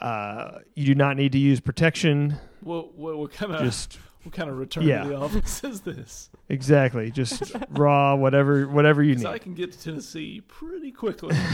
[0.00, 2.36] Uh, you do not need to use protection.
[2.62, 5.02] What what, what kind of Just what kind of return Yeah.
[5.02, 6.30] to the office is this?
[6.48, 9.26] exactly, just raw, whatever, whatever you need.
[9.26, 11.36] I can get to Tennessee pretty quickly.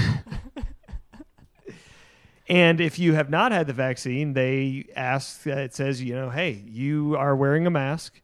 [2.49, 6.31] And if you have not had the vaccine, they ask that it says, you know,
[6.31, 8.21] hey, you are wearing a mask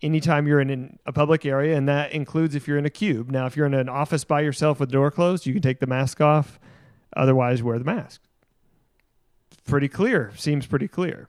[0.00, 3.30] anytime you're in an- a public area, and that includes if you're in a cube.
[3.30, 5.80] Now, if you're in an office by yourself with the door closed, you can take
[5.80, 6.58] the mask off.
[7.14, 8.22] Otherwise, wear the mask.
[9.68, 10.32] Pretty clear.
[10.36, 11.28] Seems pretty clear.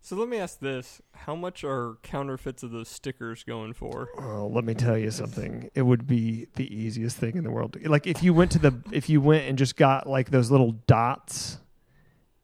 [0.00, 4.08] So let me ask this: How much are counterfeits of those stickers going for?
[4.18, 5.70] Oh, let me tell you something.
[5.74, 7.76] It would be the easiest thing in the world.
[7.86, 10.72] Like if you went to the if you went and just got like those little
[10.86, 11.58] dots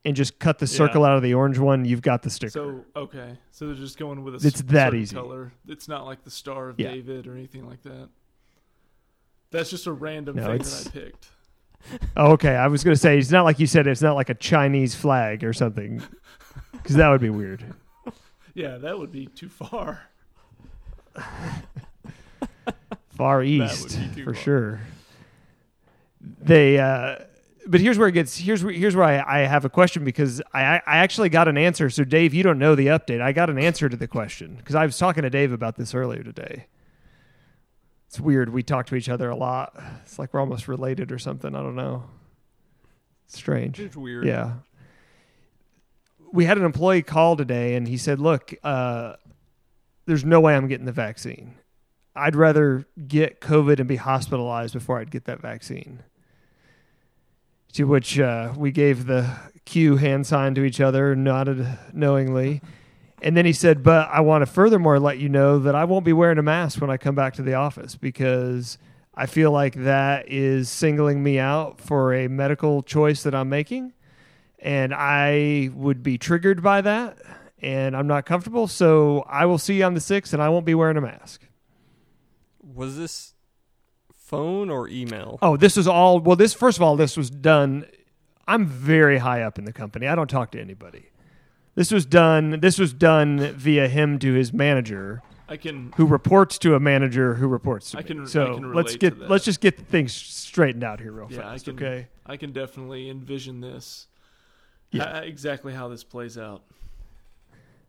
[0.05, 1.09] and just cut the circle Yeah.
[1.09, 2.51] out of the orange one, you've got the sticker.
[2.51, 5.17] so okay, so they're just going with a It's s- that easy.
[5.17, 5.53] color.
[5.67, 6.91] It's not like the Star of Yeah.
[6.93, 8.09] David or anything like that.
[9.51, 11.29] That's just a random No, thing that I picked.
[12.17, 12.57] Oh, okay.
[12.57, 13.87] I was going to say it's not like you said.
[13.87, 16.03] It's not like a Chinese flag or something,
[16.73, 17.75] because that would be weird.
[18.55, 20.09] Yeah, that would be too far.
[23.11, 24.35] Far east for far.
[24.35, 24.81] sure.
[26.41, 27.19] They, uh,
[27.67, 28.37] but here's where it gets.
[28.37, 31.57] Here's where here's where I, I have a question because I I actually got an
[31.57, 31.91] answer.
[31.91, 33.21] So Dave, you don't know the update.
[33.21, 35.95] I got an answer to the question because I was talking to Dave about this
[35.95, 36.67] earlier today.
[38.15, 38.51] It's weird.
[38.51, 39.75] We talk to each other a lot.
[40.05, 41.53] It's like we're almost related or something.
[41.53, 42.05] I don't know.
[43.27, 43.81] Strange.
[43.81, 44.25] It's weird.
[44.25, 44.53] Yeah.
[46.33, 49.15] We had an employee call today and he said, Look, uh,
[50.07, 51.57] there's no way I'm getting the vaccine.
[52.15, 56.05] I'd rather get COVID and be hospitalized before I'd get that vaccine.
[57.73, 59.29] To which uh, we gave the
[59.65, 62.63] Q hand sign to each other, nodded knowingly.
[63.25, 66.05] And then he said, But I want to furthermore let you know that I won't
[66.05, 68.77] be wearing a mask when I come back to the office because
[69.15, 73.95] I feel like that is singling me out for a medical choice that I'm making.
[74.59, 77.17] And I would be triggered by that.
[77.63, 78.67] And I'm not comfortable.
[78.69, 81.49] So I will see you on the 6th and I won't be wearing a mask.
[82.63, 83.33] Was this
[84.15, 85.39] phone or email?
[85.41, 86.21] Oh, this was all.
[86.21, 87.87] Well, this, first of all, this was done.
[88.47, 90.09] I'm very high up in the company.
[90.09, 91.09] I don't talk to anybody.
[91.75, 92.61] This was done.
[92.61, 95.93] This was done via him to his manager, I can.
[95.97, 98.07] who reports to a manager who reports to I me.
[98.07, 101.41] can- I so can let's get let's just get things straightened out here real Yeah,
[101.41, 101.65] I fast.
[101.67, 102.09] can- okay.
[102.27, 104.07] I can definitely envision this.
[104.91, 105.19] Yeah.
[105.19, 106.63] Exactly how this plays out.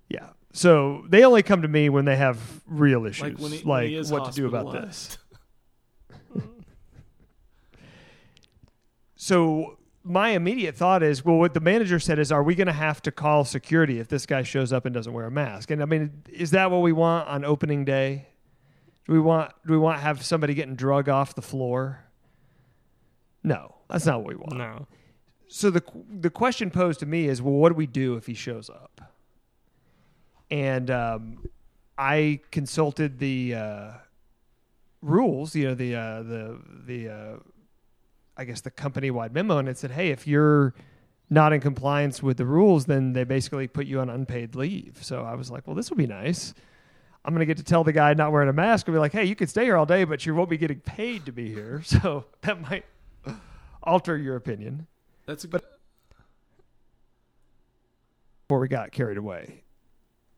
[0.10, 0.30] Yeah.
[0.54, 4.26] So they only come to me when they have real issues, Like he, like what
[4.32, 5.18] to do about this.
[9.16, 12.74] So my immediate thought is, well, what the manager said is, are we going to
[12.74, 15.72] have to call security if this guy shows up and doesn't wear a mask?
[15.72, 18.28] And I mean, is that what we want on opening day?
[19.08, 22.06] Do we want do we want have somebody getting drug off the floor?
[23.44, 24.58] No, that's not what we want.
[24.58, 24.88] No.
[25.48, 28.34] So the the question posed to me is, well, what do we do if he
[28.34, 29.02] shows up?
[30.52, 31.50] And um,
[31.98, 33.92] I consulted the uh,
[35.02, 37.38] rules, you know, the uh, the the uh,
[38.38, 40.74] I guess the company wide memo, and it said, hey, if you're
[41.30, 45.00] not in compliance with the rules, then they basically put you on unpaid leave.
[45.02, 46.54] So I was like, well, this will be nice.
[47.24, 49.12] I'm going to get to tell the guy not wearing a mask and be like,
[49.14, 51.48] hey, you can stay here all day, but you won't be getting paid to be
[51.52, 51.82] here.
[51.86, 52.86] So that might
[53.82, 54.86] alter your opinion.
[55.26, 55.70] That's a But- good.
[58.48, 59.64] before we got carried away.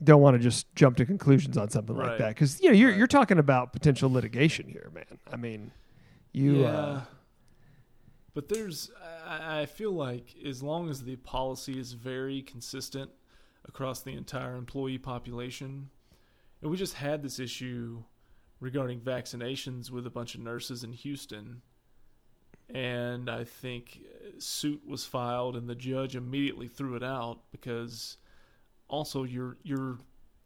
[0.03, 2.89] Don't want to just jump to conclusions on something like that because you know you're
[2.89, 2.97] Right.
[2.99, 5.17] you're talking about potential litigation here, man.
[5.31, 5.71] I mean,
[6.33, 6.67] you yeah.
[6.67, 7.01] uh,
[8.37, 8.91] but there's,
[9.27, 13.09] I, I feel like as long as the policy is very consistent
[13.67, 15.89] across the entire employee population,
[16.61, 18.03] and we just had this issue
[18.59, 21.63] regarding vaccinations with a bunch of nurses in Houston,
[22.71, 24.01] and I think
[24.37, 28.17] suit was filed, and the judge immediately threw it out because
[28.87, 29.97] also you're you're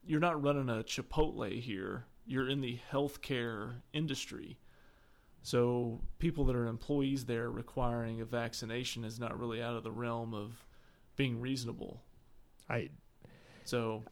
[0.02, 2.06] you're not running a Chipotle here.
[2.26, 4.61] You're in the healthcare industry.
[5.44, 9.92] So people that are employees there requiring a vaccination is not really out of the
[9.92, 10.54] realm of
[11.16, 12.02] being reasonable.
[12.70, 12.90] I
[13.64, 14.04] So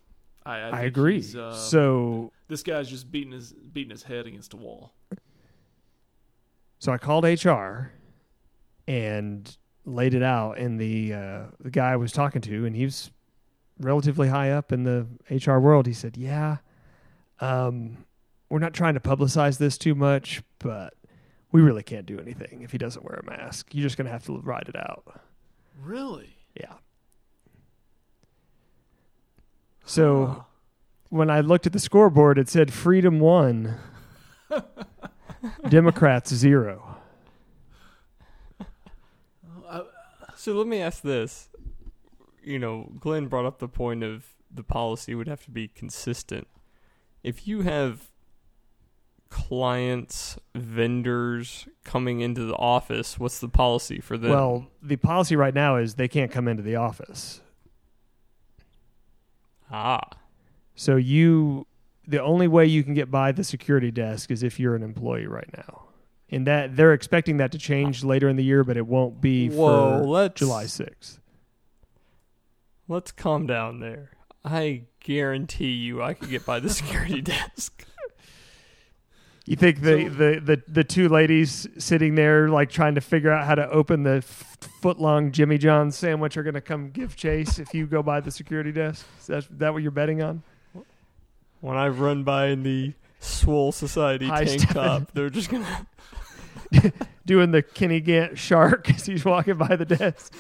[0.46, 1.24] I I, I, agree.
[1.38, 4.94] uh, so this guy's just beating his beating his head against a wall.
[6.80, 7.92] so I called HR
[8.88, 12.86] and laid it out, and the uh, the guy I was talking to, and he
[12.86, 13.12] was
[13.80, 15.86] relatively high up in the HR world.
[15.86, 16.58] He said, "Yeah,
[17.40, 18.06] um,
[18.50, 20.94] we're not trying to publicize this too much, but
[21.52, 23.74] we really can't do anything if he doesn't wear a mask.
[23.74, 25.22] You're just going to have to ride it out."
[25.82, 26.36] Really?
[26.60, 26.74] Yeah.
[29.86, 30.44] So Huh.
[31.10, 33.78] when I looked at the scoreboard, it said Freedom one,
[35.70, 36.98] Democrats zero.
[40.36, 41.50] So let me ask this.
[42.42, 46.48] You know, Glenn brought up the point of the policy would have to be consistent.
[47.24, 48.10] If you have
[49.30, 54.32] clients, vendors coming into the office, what's the policy for them?
[54.32, 57.42] Well, the policy right now is they can't come into the office.
[59.72, 60.10] ah,
[60.76, 61.68] So you,
[62.08, 65.28] the only way you can get by the security desk is if you're an employee
[65.28, 65.84] right now,
[66.32, 69.50] and that they're expecting that to change later in the year, but it won't be
[69.50, 71.20] Whoa, for let's- July sixth.
[72.88, 74.12] let's calm down there.
[74.44, 77.86] I guarantee you, I could get by the security desk.
[79.50, 83.32] You think the, So- the, the, the two ladies sitting there, like trying to figure
[83.32, 86.92] out how to open the f- foot long Jimmy John's sandwich, are going to come
[86.92, 89.08] give chase if you go by the security desk?
[89.20, 90.44] Is that, that what you're betting on?
[91.62, 94.74] When I run by in the Swole Society High tank step.
[94.76, 95.88] top, they're just gonna.
[97.26, 100.32] Doing the Kenny Gant shark as he's walking by the desk.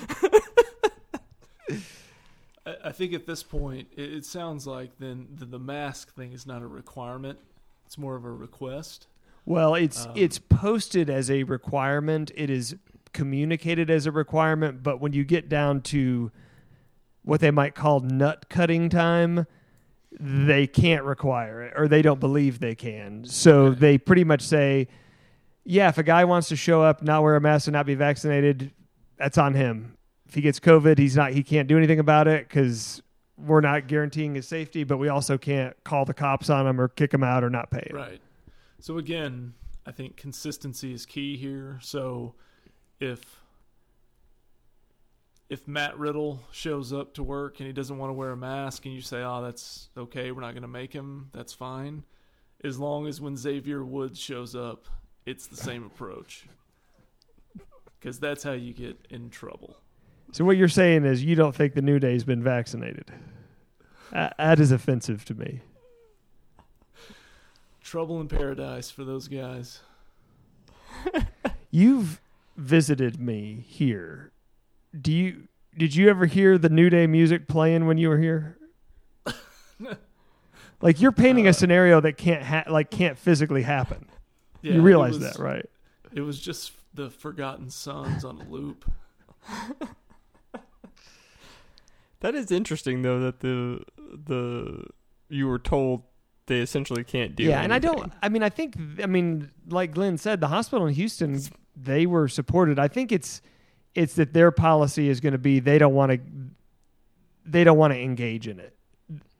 [2.63, 6.31] I I think at this point, it, it sounds like then the, the mask thing
[6.31, 7.39] is not a requirement.
[7.89, 9.07] It's more of a request.
[9.47, 12.31] Well, it's Um, it's posted as a requirement.
[12.35, 12.75] It is
[13.13, 16.29] communicated as a requirement, but when you get down to
[17.23, 19.47] what they might call nut cutting time,
[20.11, 23.25] they can't require it or they don't believe they can.
[23.25, 23.79] So Okay.
[23.79, 24.87] they pretty much say,
[25.65, 27.95] yeah, if a guy wants to show up, not wear a mask and not be
[27.95, 28.69] vaccinated,
[29.17, 29.97] that's on him.
[30.27, 33.01] If he gets COVID, he's not he can't do anything about it cuz
[33.45, 36.87] we're not guaranteeing his safety, but we also can't call the cops on him or
[36.87, 37.95] kick him out or not pay him.
[37.95, 38.21] Right.
[38.79, 39.53] So again,
[39.85, 41.79] I think consistency is key here.
[41.81, 42.35] So
[42.99, 43.41] if
[45.49, 48.85] if Matt Riddle shows up to work and he doesn't want to wear a mask
[48.85, 52.03] and you say, "Oh, that's okay, we're not going to make him." That's fine.
[52.63, 54.85] As long as when Xavier Woods shows up,
[55.25, 56.45] it's the same approach.
[58.01, 59.77] Cuz that's how you get in trouble.
[60.31, 63.11] So what you're saying is you don't think the New Day's been vaccinated.
[64.13, 65.61] Uh, that is offensive to me.
[67.83, 69.79] Trouble in paradise for those guys.
[71.71, 72.21] You've
[72.57, 74.31] visited me here.
[74.99, 78.57] Do you did you ever hear the New Day music playing when you were here?
[80.81, 84.05] like you're painting Uh, a scenario that can't ha- like can't physically happen.
[84.61, 85.65] Yeah, you realize was- that, right?
[86.11, 88.83] It was just the Forgotten Sons on a loop.
[92.21, 94.85] That is interesting, though, that the the
[95.29, 96.03] you were told
[96.47, 97.43] they essentially can't do.
[97.43, 98.11] yeah, and I don't.
[98.21, 98.75] I mean, I think.
[99.01, 101.39] I mean, like Glenn said, the hospital in Houston,
[101.75, 102.77] they were supported.
[102.77, 103.41] I think it's
[103.95, 106.19] it's that their policy is going to be they don't want to
[107.45, 108.75] they don't want to engage in it.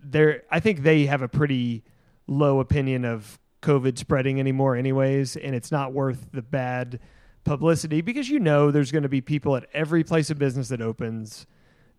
[0.02, 0.44] They're.
[0.50, 1.84] I think they have a pretty
[2.28, 7.00] low opinion of COVID spreading anymore, anyways, and it's not worth the bad
[7.44, 10.82] publicity because you know there's going to be people at every place of business that
[10.82, 11.48] opens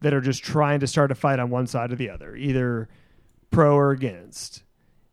[0.00, 2.88] that are just trying to start a fight on one side or the other, either
[3.50, 4.62] pro or against,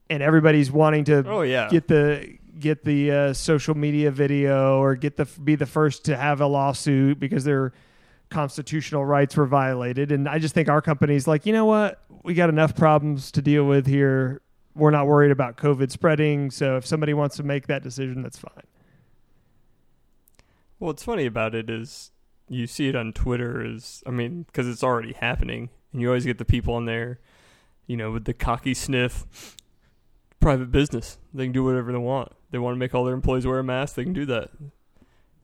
[0.10, 4.96] and everybody's wanting to Oh yeah, get the get the uh, social media video or
[4.96, 7.74] get the be the first to have a lawsuit because their
[8.30, 10.12] constitutional rights were violated.
[10.12, 13.42] And I just think our company's like, you know what, we got enough problems to
[13.42, 14.42] deal with here.
[14.76, 16.52] We're not worried about COVID spreading.
[16.52, 18.64] So if somebody wants to make that decision, that's fine.
[20.80, 22.12] Well what's funny about it is
[22.50, 26.26] you see it on Twitter is I mean because it's already happening and you always
[26.26, 27.20] get the people on there,
[27.86, 29.56] you know, with the cocky sniff.
[30.40, 32.32] Private business, they can do whatever they want.
[32.52, 34.52] They want to make all their employees wear a mask, they can do that.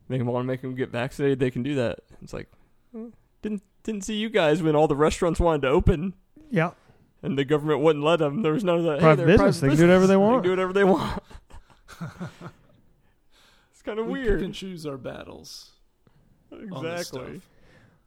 [0.07, 1.99] They want to make them get vaccinated, they can do that.
[2.21, 2.47] It's like
[2.93, 3.07] hmm,
[3.41, 6.13] didn't didn't see you guys when all the restaurants wanted to open
[6.51, 6.71] Yeah.
[7.23, 8.43] and the government wouldn't let them.
[8.43, 8.99] There was none of that.
[8.99, 10.43] Private hey, they're business, they can do whatever they want.
[10.43, 11.23] They can do whatever they want.
[13.71, 14.39] it's kind of We weird.
[14.39, 15.71] We can choose our battles.
[16.71, 17.41] On this Exactly.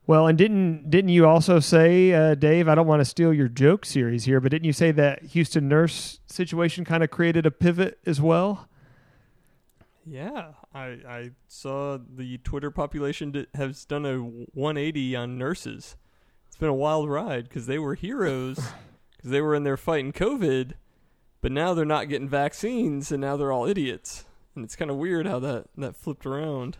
[0.06, 2.68] Well, and didn't didn't you also say, uh, Dave?
[2.68, 5.68] I don't want to steal your joke series here, but didn't you say that Houston
[5.68, 8.68] nurse situation kind of created a pivot as well?
[10.04, 15.96] Yeah, I I saw the Twitter population di- has done a 180 on nurses.
[16.46, 18.58] It's been a wild ride because they were heroes
[19.16, 20.74] because they were in there fighting COVID,
[21.40, 24.24] but now they're not getting vaccines and now they're all idiots.
[24.54, 26.76] And it's kind of weird how that that flipped around.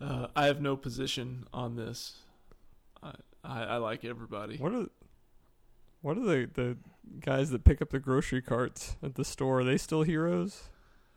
[0.00, 2.16] Uh, I have no position on this.
[3.02, 4.56] I, I, I like everybody.
[4.56, 4.86] What are
[6.02, 6.76] what are the the
[7.20, 9.60] guys that pick up the grocery carts at the store?
[9.60, 10.64] Are they still heroes?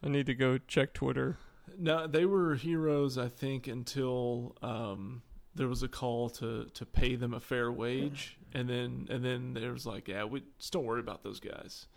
[0.03, 1.37] I need to go check Twitter.
[1.77, 5.21] No, they were heroes, I think, until um,
[5.55, 9.53] there was a call to, to pay them a fair wage, and then and then
[9.53, 11.87] there was like, yeah, we just don't worry about those guys.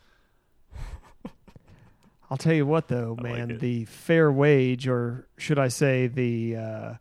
[2.31, 3.61] I'll tell you what, though, I man, it.
[3.61, 6.95] the fair wage, or should I say, the uh,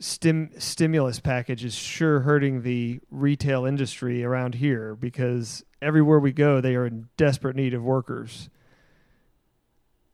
[0.00, 6.60] stim stimulus package, is sure hurting the retail industry around here because everywhere we go,
[6.60, 8.50] they are in desperate need of workers.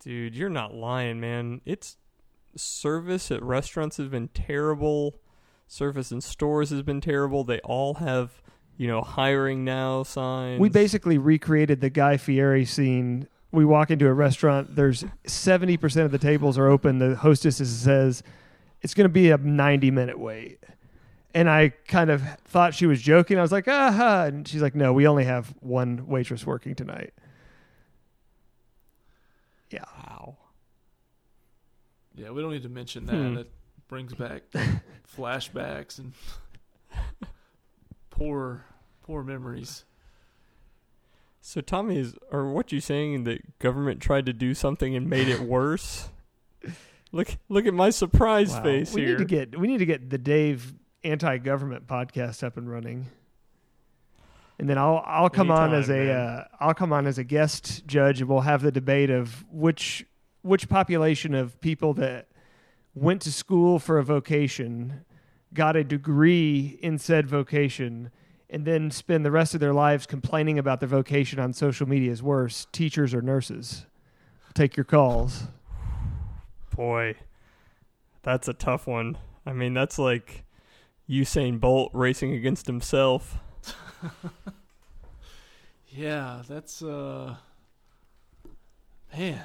[0.01, 1.63] Dude, you're not lying, man.
[1.65, 1.97] It's
[2.55, 5.19] service at restaurants has been terrible.
[5.67, 7.43] Service in stores has been terrible.
[7.43, 8.43] They all have,
[8.77, 10.61] you know, hiring now signs.
[10.61, 13.29] We basically recreated the Guy Fieri scene.
[13.57, 14.77] We walk into a restaurant.
[14.77, 16.99] There's 70% of the tables are open.
[16.99, 18.23] The hostess says
[18.83, 20.63] it's going to be a 90 minute wait.
[21.33, 23.39] And I kind of thought she was joking.
[23.39, 24.25] I was like, aha.
[24.27, 27.15] And she's like, no, we only have one waitress working tonight.
[29.71, 29.85] Yeah.
[29.97, 30.37] wow.
[32.15, 33.15] Yeah, we don't need to mention that.
[33.15, 33.35] Hmm.
[33.37, 33.51] That
[33.89, 34.43] brings back
[35.17, 36.13] flashbacks and
[38.11, 38.67] poor
[39.03, 39.87] poor memories.
[41.49, 45.29] So Tommy is or what you saying that government tried to do something and made
[45.29, 46.09] it worse?
[47.13, 48.65] look look at my surprise Wow.
[48.65, 49.11] face we here.
[49.11, 50.75] need to get we need to get the Dave
[51.05, 53.07] anti-government podcast up and running.
[54.59, 57.87] And then I'll I'll come on as a uh, I'll come on as a guest
[57.87, 60.05] judge and we'll have the debate of which
[60.43, 62.27] which population of people that
[62.93, 65.05] went to school for a vocation,
[65.55, 68.11] got a degree in said vocation,
[68.49, 72.11] and then spend the rest of their lives complaining about their vocation on social media
[72.13, 73.87] is worse, teachers or nurses.
[74.55, 75.45] Take your calls.
[76.75, 77.17] Boy,
[78.23, 79.19] that's a tough one.
[79.45, 80.45] I mean, that's like
[81.09, 83.39] Usain Bolt racing against himself.
[85.97, 87.37] Yeah, that's uh
[89.17, 89.45] man.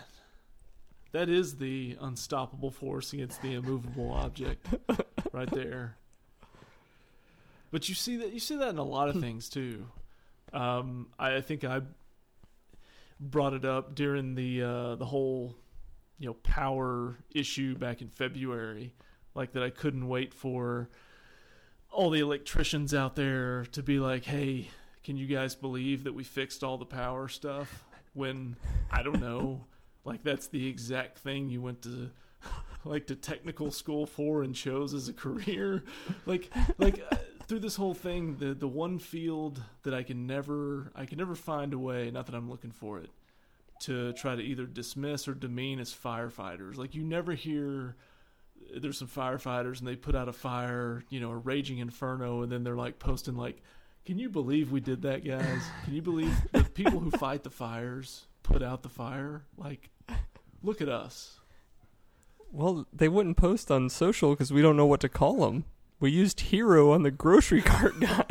[1.13, 4.67] That is the unstoppable force against the immovable object
[5.31, 5.95] right there.
[7.71, 9.87] But you see that you see that in a lot of things too.
[10.53, 11.81] Um, I, I think I
[13.19, 15.55] brought it up during the uh, the whole
[16.19, 18.93] you know power issue back in February,
[19.33, 20.89] like that I couldn't wait for
[21.89, 24.69] all the electricians out there to be like, "Hey,
[25.03, 28.57] can you guys believe that we fixed all the power stuff?" When
[28.91, 29.65] I don't know,
[30.03, 32.11] like that's the exact thing you went to
[32.83, 35.83] like to technical school for and chose as a career.
[36.25, 37.15] Like like uh,
[37.51, 41.35] through this whole thing, the the one field that I can never I can never
[41.35, 43.09] find a way, not that I'm looking for it,
[43.81, 46.77] to try to either dismiss or demean is firefighters.
[46.77, 47.97] Like you never hear
[48.77, 52.49] there's some firefighters and they put out a fire, you know, a raging inferno, and
[52.49, 53.61] then they're like posting like,
[54.05, 55.61] "Can you believe we did that, guys?
[55.83, 59.43] Can you believe the people who fight the fires put out the fire?
[59.57, 59.89] Like,
[60.63, 61.41] look at us."
[62.49, 65.65] Well, they wouldn't post on social because we don't know what to call them.
[66.01, 68.25] We used hero on the grocery cart guy.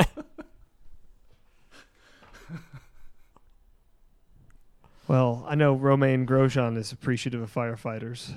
[5.06, 8.32] Well, I know Romain Grosjean is appreciative of firefighters.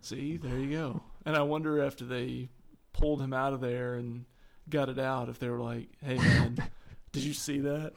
[0.00, 1.02] See, there you go.
[1.26, 2.48] And I wonder after they
[2.94, 4.24] pulled him out of there and
[4.70, 6.56] got it out, if they were like, "Hey, man,
[7.12, 7.92] did you see that?"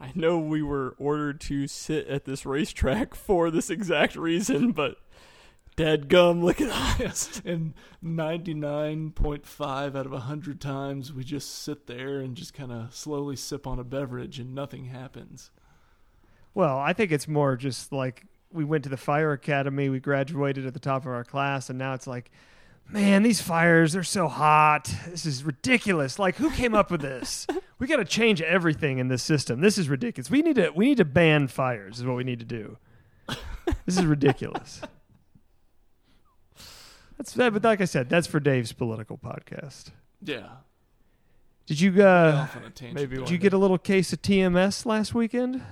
[0.00, 4.96] I know we were ordered to sit at this racetrack for this exact reason, but
[5.76, 7.00] dead gum, look at us.
[7.00, 7.42] Yes.
[7.44, 12.54] And ninety nine point five out of hundred times, we just sit there and just
[12.54, 15.50] kind of slowly sip on a beverage, and nothing happens.
[16.54, 20.66] Well, I think it's more just like we went to the fire academy, we graduated
[20.66, 22.30] at the top of our class, and now it's like,
[22.88, 24.92] man, these fires, they're so hot.
[25.08, 26.18] This is ridiculous.
[26.18, 27.46] Like, who came up with this?
[27.78, 29.60] we got to change everything in this system.
[29.60, 30.30] This is ridiculous.
[30.30, 32.76] We need to we need to ban fires is what we need to do.
[33.86, 34.80] This is ridiculous.
[37.22, 39.92] That's that, but like I said, that's for Dave's political podcast.
[40.20, 40.48] Yeah.
[41.66, 44.20] Did you uh Off on a tangent maybe did you get a little case of
[44.22, 45.62] TMS last weekend?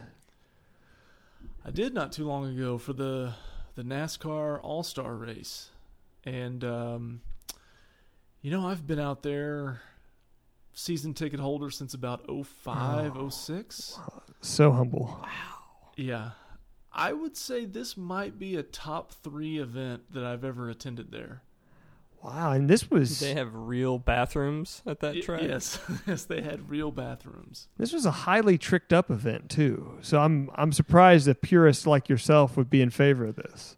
[1.64, 3.34] I did not too long ago for the
[3.74, 5.70] the NASCAR All Star race,
[6.24, 7.20] and um,
[8.42, 9.82] you know I've been out there,
[10.72, 13.98] season ticket holder since about 05, 06.
[14.40, 15.18] So humble.
[15.20, 15.28] Wow.
[15.96, 16.30] Yeah,
[16.92, 21.42] I would say this might be a top three event that I've ever attended there.
[22.22, 25.42] Wow, and this Did was they have real bathrooms at that Y- track?
[25.42, 27.68] Yes, yes, they had real bathrooms.
[27.78, 29.98] This was a highly tricked up event too.
[30.02, 33.76] So I'm I'm surprised that purists like yourself would be in favor of this.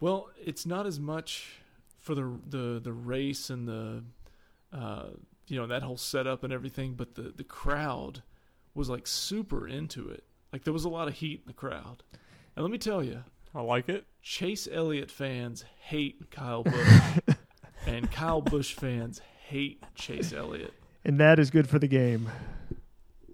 [0.00, 1.60] Well, it's not as much
[2.00, 4.02] for the the the race and the
[4.72, 5.10] uh,
[5.46, 8.22] you know that whole setup and everything, but the the crowd
[8.74, 10.24] was like super into it.
[10.52, 12.02] Like there was a lot of heat in the crowd.
[12.56, 13.22] And let me tell you,
[13.54, 14.06] I like it.
[14.22, 17.18] Chase Elliott fans hate Kyle Busch,
[17.86, 20.72] and Kyle Busch fans hate Chase Elliott.
[21.04, 22.30] And that is good for the game.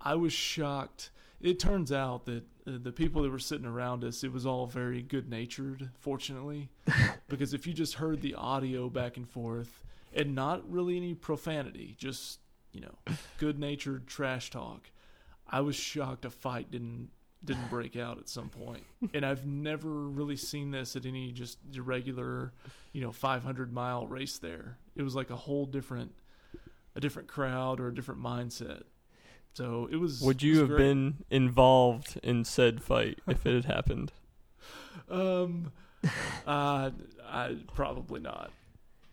[0.00, 1.10] I was shocked.
[1.40, 4.66] It turns out that uh, the people that were sitting around us, it was all
[4.66, 6.68] very good natured, fortunately.
[7.28, 11.94] because if you just heard the audio back and forth and not really any profanity,
[11.96, 12.40] just,
[12.72, 14.90] you know, good natured trash talk,
[15.48, 17.10] I was shocked a fight didn't
[17.44, 18.84] didn't break out at some point.
[19.14, 22.52] And I've never really seen this at any just regular,
[22.92, 24.78] you know, 500 mile race there.
[24.94, 26.12] It was like a whole different
[26.94, 28.82] a different crowd or a different mindset.
[29.54, 30.20] So it was.
[30.20, 30.78] Would you was have great.
[30.78, 34.12] been involved in said fight if it had happened?
[35.10, 35.72] Um,
[36.46, 36.90] uh,
[37.28, 38.50] I probably not.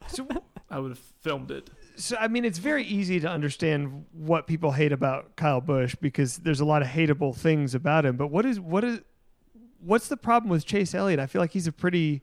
[0.08, 0.28] So,
[0.72, 1.70] I would have filmed it.
[1.96, 6.38] so I mean, it's very easy to understand what people hate about Kyle Busch because
[6.38, 8.16] there's a lot of hateable things about him.
[8.18, 9.00] But what is what is
[9.80, 11.20] what's the problem with Chase Elliott?
[11.20, 12.22] I feel like he's a pretty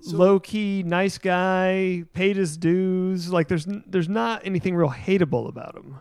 [0.00, 3.32] So- low key, nice guy, paid his dues.
[3.32, 5.98] Like there's there's not anything real hateable about him.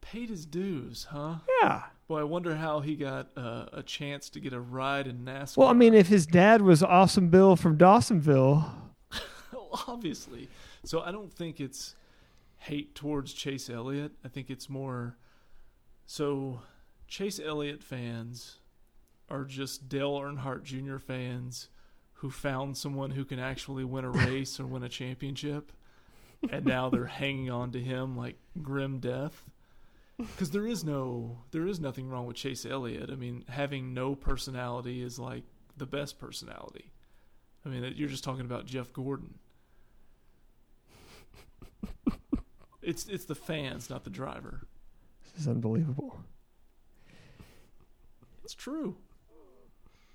[0.00, 1.36] Paid his dues, huh?
[1.62, 1.82] Yeah.
[2.08, 5.56] Well, I wonder how he got uh, a chance to get a ride in NASCAR.
[5.58, 8.68] Well, I mean, if his dad was Awesome Bill from Dawsonville,
[9.88, 10.48] obviously.
[10.84, 11.94] So I don't think it's
[12.58, 14.12] hate towards Chase Elliott.
[14.24, 15.16] I think it's more
[16.06, 16.60] so
[17.08, 18.58] Chase Elliott fans
[19.28, 20.98] are just Dale Earnhardt Jr.
[20.98, 21.68] fans
[22.14, 25.72] who found someone who can actually win a race or win a championship,
[26.50, 29.48] and now they're hanging on to him like grim death.
[30.18, 33.08] Because there is no, there is nothing wrong with Chase Elliott.
[33.10, 35.44] I mean, having no personality is like
[35.78, 36.90] the best personality.
[37.64, 39.38] I mean, you're just talking about Jeff Gordon.
[42.82, 44.62] It's it's the fans, not the driver.
[45.22, 46.18] this is unbelievable.
[48.42, 48.96] It's true.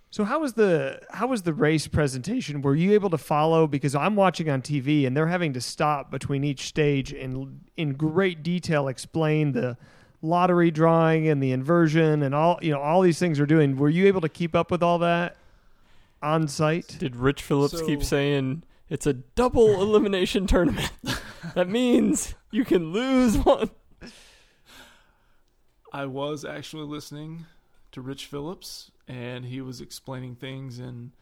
[0.10, 2.62] So how was the how was the race presentation?
[2.62, 6.10] Were you able to follow because I'm watching on TV and they're having to stop
[6.10, 9.78] between each stage and in great detail explain the
[10.22, 13.76] lottery drawing and the inversion and all you know all these things are doing.
[13.76, 15.38] Were you able to keep up with all that
[16.24, 16.96] on site?
[16.98, 20.92] Did Rich Phillips keep saying it's a double elimination tournament?
[21.54, 23.70] that means you can lose one.
[25.92, 27.46] I was actually listening
[27.92, 31.14] to Rich Phillips, and he was explaining things in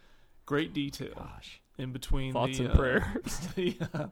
[0.46, 3.40] great detail Gosh, in between thoughts the and uh, prayers.
[3.56, 4.08] the uh,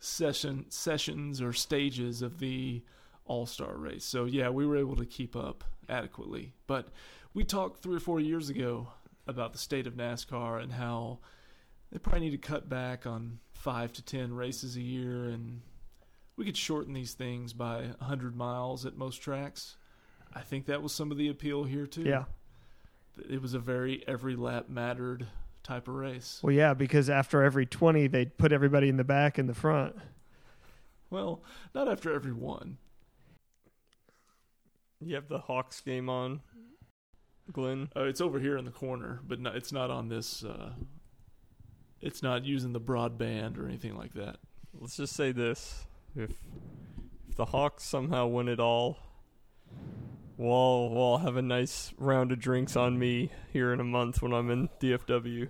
[0.00, 2.82] session sessions or stages of the
[3.24, 4.04] All Star race.
[4.04, 6.52] So yeah, we were able to keep up adequately.
[6.66, 6.88] But
[7.32, 8.88] we talked three or four years ago
[9.26, 11.18] about the state of NASCAR and how
[11.90, 15.60] they probably need to cut back on five to ten races a year, and
[16.36, 19.76] we could shorten these things by a hundred miles at most tracks.
[20.32, 22.04] I think that was some of the appeal here too.
[22.04, 22.26] Yeah.
[23.28, 25.26] it was a very every lap mattered
[25.64, 26.38] type of race.
[26.44, 29.96] Well, yeah, because after every 20 they'd put everybody in the back and the front.
[31.10, 31.42] Well,
[31.74, 32.78] not after every one.
[35.04, 36.40] You have the Hawks game on,
[37.52, 37.88] Glenn.
[37.96, 40.44] Uh, it's over here in the corner, but no, it's not on this.
[40.44, 40.70] Uh,
[42.00, 44.36] it's not using the broadband or anything like that.
[44.78, 46.30] Let's just say this: if
[47.28, 48.98] if the Hawks somehow win it all,
[50.36, 54.22] we'll all, we'll have a nice round of drinks on me here in a month
[54.22, 55.48] when I'm in DFW.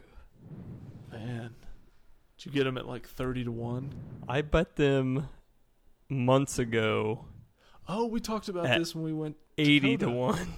[1.13, 1.55] Man,
[2.37, 3.93] did you get them at like thirty to one?
[4.29, 5.29] I bet them
[6.09, 7.25] months ago
[7.89, 9.37] Oh, we talked about this when we went.
[9.59, 10.55] eighty to one.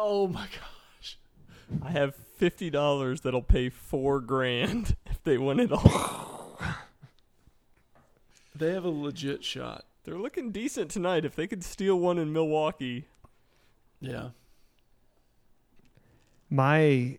[0.00, 1.18] Oh my gosh!
[1.82, 4.96] I have fifty dollars that'll pay four grand
[5.28, 6.58] they win it all.
[8.54, 9.84] They have a legit shot.
[10.02, 11.24] They're looking decent tonight.
[11.24, 13.04] If they could steal one in Milwaukee,
[14.00, 14.30] Yeah.
[16.50, 17.18] My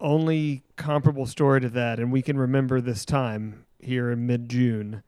[0.00, 5.04] only comparable story to that, and we can remember this time here in mid June,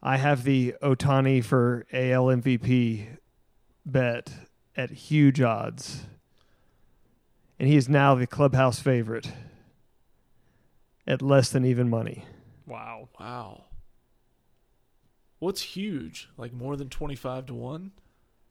[0.00, 3.18] I have the Ohtani for AL MVP
[3.84, 4.30] bet
[4.76, 6.06] at huge odds.
[7.58, 9.32] And he is now the clubhouse favorite
[11.08, 12.24] at less than even money.
[12.66, 13.08] wow.
[13.18, 13.64] Wow.
[15.40, 16.28] What's huge?
[16.36, 17.92] Like more than twenty five to one?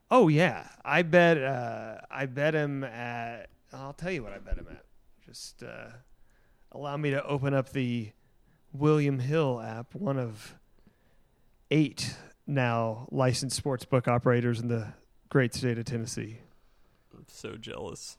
[0.09, 1.37] Oh yeah, I bet.
[1.37, 3.49] Uh, I bet him at.
[3.73, 4.85] I'll tell you what I bet him at.
[5.25, 5.89] Just uh,
[6.71, 8.11] allow me to open up the
[8.71, 10.55] William Hill app, one of
[11.69, 14.93] eight now licensed sportsbook operators in the
[15.27, 16.39] great state of Tennessee.
[17.13, 18.17] I'm so jealous.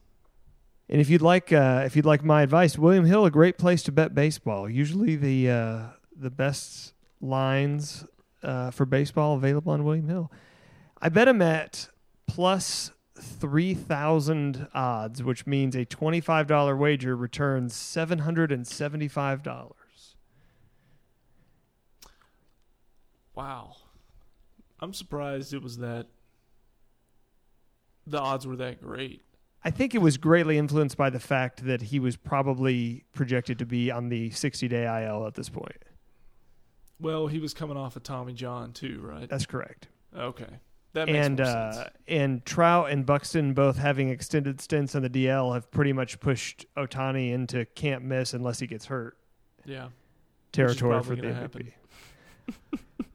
[0.91, 3.83] And if you'd like, uh, if you'd like my advice, William Hill, a great place
[3.85, 4.71] to bet baseball.
[4.71, 5.83] Usually the uh,
[6.17, 8.07] the best lines
[8.43, 10.33] uh, for baseball available on William Hill.
[11.01, 11.89] I bet him at
[12.27, 18.67] plus three thousand odds, which means a twenty five dollar wager returns seven hundred and
[18.67, 20.17] seventy five dollars.
[23.35, 23.77] Wow.
[24.81, 26.07] I'm surprised it was that.
[28.07, 29.23] The odds were that great.
[29.65, 33.67] I think it was greatly influenced by the fact that he was probably projected to
[33.67, 35.85] be on the 60 day IL at this point.
[37.01, 39.29] Well, he was coming off of Tommy John too, right?
[39.29, 39.89] That's correct.
[40.17, 40.47] Okay,
[40.95, 41.89] that makes And uh, sense.
[42.09, 46.65] and Trout and Buxton both having extended stints on the DL have pretty much pushed
[46.77, 49.17] Ohtani into can't miss unless he gets hurt
[49.65, 49.89] Yeah,
[50.53, 51.73] territory for the MVP.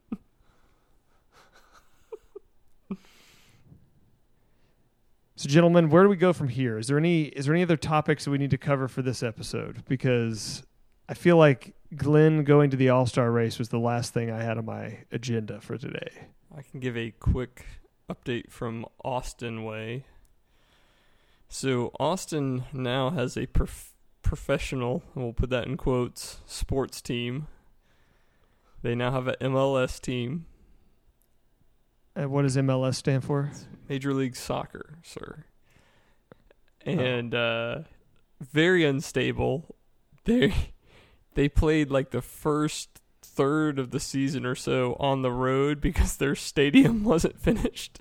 [5.44, 6.78] So, gentlemen, where do we go from here?
[6.78, 9.22] Is there any is there any other topics that we need to cover for this
[9.22, 9.84] episode?
[9.90, 10.64] Because
[11.10, 14.42] I feel like Glenn going to the All Star race was the last thing I
[14.42, 16.28] had on my agenda for today.
[16.58, 17.66] I can give a quick
[18.10, 20.06] update from Austin Way.
[21.50, 27.48] So Austin now has a prof- professional, we'll put that in quotes, sports team.
[28.82, 30.46] They now have an MLS team,
[32.16, 33.52] Uh, what does MLS stand for?
[33.90, 35.46] Major League Soccer, sir.
[36.86, 37.80] And uh,
[38.42, 39.76] very unstable.
[40.26, 40.54] They
[41.34, 46.16] they played like the first third of the season or so on the road because
[46.16, 48.00] their stadium wasn't finished.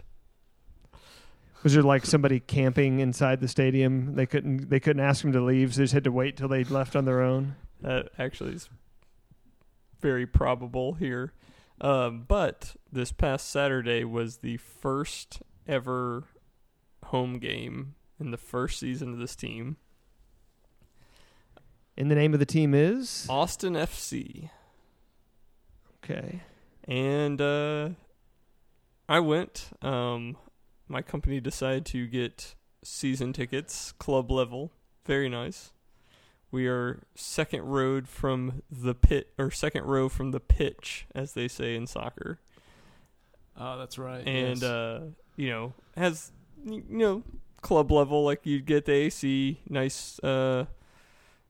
[1.65, 4.15] Was there like somebody camping inside the stadium?
[4.15, 6.47] They couldn't they couldn't ask them to leave, so they just had to wait till
[6.47, 7.57] they left on their own.
[7.81, 8.69] That actually is
[10.01, 11.33] very probable here.
[11.83, 16.25] Um, but this past Saturday was the first ever
[17.07, 19.77] home game in the first season of this team.
[21.99, 24.49] And the name of the team is Austin FC.
[26.03, 26.41] okay.
[26.85, 27.91] And uh,
[29.09, 29.71] I went.
[29.83, 30.37] Um,
[30.89, 32.55] my company decided to get
[32.85, 34.73] season tickets, club level.
[35.05, 35.73] Very nice.
[36.53, 41.49] We are second road from the pit, or second row from the pitch, as they
[41.49, 42.41] say in soccer.
[43.57, 44.27] Oh, that's right.
[44.27, 44.63] and yes.
[44.63, 45.01] uh,
[45.37, 46.31] you know has
[46.65, 47.23] you know
[47.63, 50.67] club level like you'd get the AC, nice uh,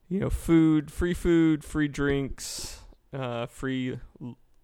[0.07, 2.79] you know food, free food, free drinks,
[3.13, 3.99] uh, free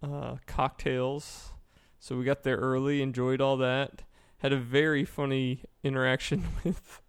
[0.02, 1.52] uh, cocktails.
[1.98, 4.04] So we got there early, enjoyed all that.
[4.38, 7.02] Had a very funny interaction with.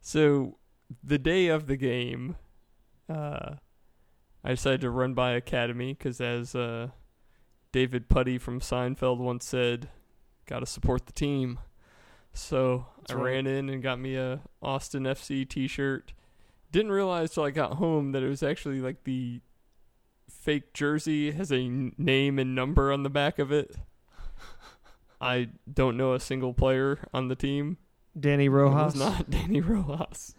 [0.00, 0.58] So
[1.02, 2.36] the day of the game,
[3.08, 3.54] uh,
[4.44, 6.88] I decided to run by Academy because as uh,
[7.72, 9.88] David Puddy from Seinfeld once said,
[10.46, 11.58] "Got to support the team."
[12.32, 13.24] So That's I right.
[13.24, 16.12] ran in and got me a Austin FC T-shirt.
[16.70, 19.40] Didn't realize till I got home that it was actually like the
[20.28, 23.74] fake jersey has a n- name and number on the back of it.
[25.20, 27.78] I don't know a single player on the team.
[28.18, 28.94] Danny It Rojas.
[28.94, 30.34] was not Danny Rojas.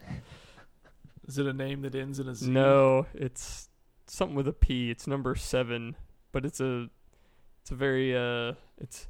[1.28, 2.50] Is it a name that ends in a Z?
[2.50, 3.70] No, it's
[4.08, 4.90] something with a P.
[4.90, 5.96] It's number seven,
[6.32, 6.90] but it's a
[7.62, 9.08] it's a very uh it's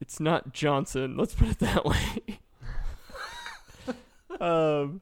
[0.00, 1.16] it's not Johnson.
[1.16, 2.40] Let's put it that way.
[4.40, 5.00] um.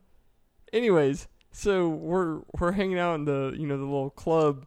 [0.73, 4.67] Anyways, so we're we're hanging out in the you know the little club,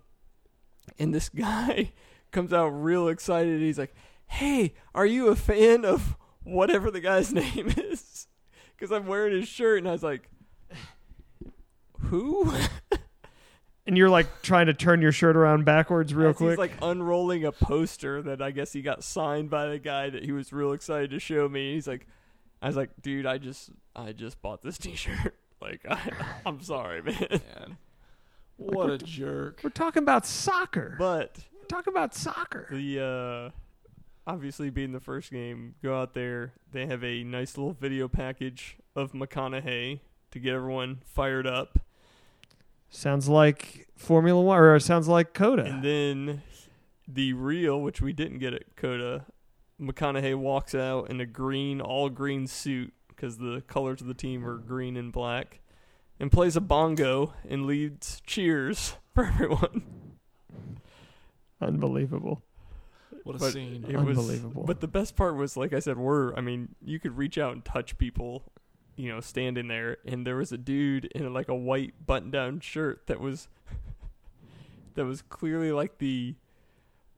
[0.98, 1.92] and this guy
[2.32, 3.62] comes out real excited.
[3.62, 3.94] He's like,
[4.26, 8.28] "Hey, are you a fan of whatever the guy's name is?"
[8.76, 10.30] Because I'm wearing his shirt, and I was like,
[12.08, 12.54] "Who?"
[13.86, 16.50] And you're like trying to turn your shirt around backwards real As quick.
[16.52, 20.26] He's like unrolling a poster that I guess he got signed by the guy that
[20.26, 21.74] he was real excited to show me.
[21.74, 22.06] He's like,
[22.62, 25.34] I was like, dude, I just, I just bought this T-shirt.
[25.62, 26.12] Like, I,
[26.46, 27.28] I'm sorry, man.
[27.30, 27.78] Man.
[28.58, 29.62] What a jerk.
[29.64, 30.98] We're talking about soccer.
[31.00, 32.68] But We're talking about soccer.
[32.70, 36.52] the, uh, obviously being the first game, go out there.
[36.74, 40.02] They have a nice little video package of McConaughey
[40.32, 41.80] to get everyone fired up.
[42.90, 45.64] Sounds like Formula One, or sounds like COTA.
[45.64, 46.42] And then
[47.08, 49.26] the real, which we didn't get at COTA,
[49.80, 54.46] McConaughey walks out in a green, all green suit because the colors of the team
[54.46, 55.60] are green and black,
[56.20, 59.84] and plays a bongo and leads cheers for everyone.
[61.60, 62.44] Unbelievable.
[63.24, 63.86] What a But scene.
[63.88, 64.64] It was Unbelievable.
[64.64, 66.34] But the best part was, like I said, we're.
[66.36, 68.44] I mean, you could reach out and touch people,
[68.98, 73.08] you know, standing there, and there was a dude in like a white button-down shirt
[73.08, 73.48] that was
[74.96, 76.36] that was clearly like the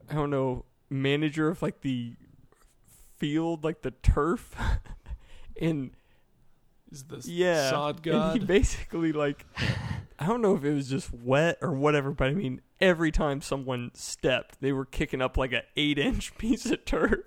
[0.10, 2.14] I don't know manager of like the
[3.18, 4.56] field, like the turf,
[5.62, 5.92] and
[6.92, 9.46] Is this Yeah, sod and he basically like
[10.20, 13.42] I don't know if it was just wet or whatever, but I mean every time
[13.42, 17.20] someone stepped, they were kicking up like an eight inch piece of turf.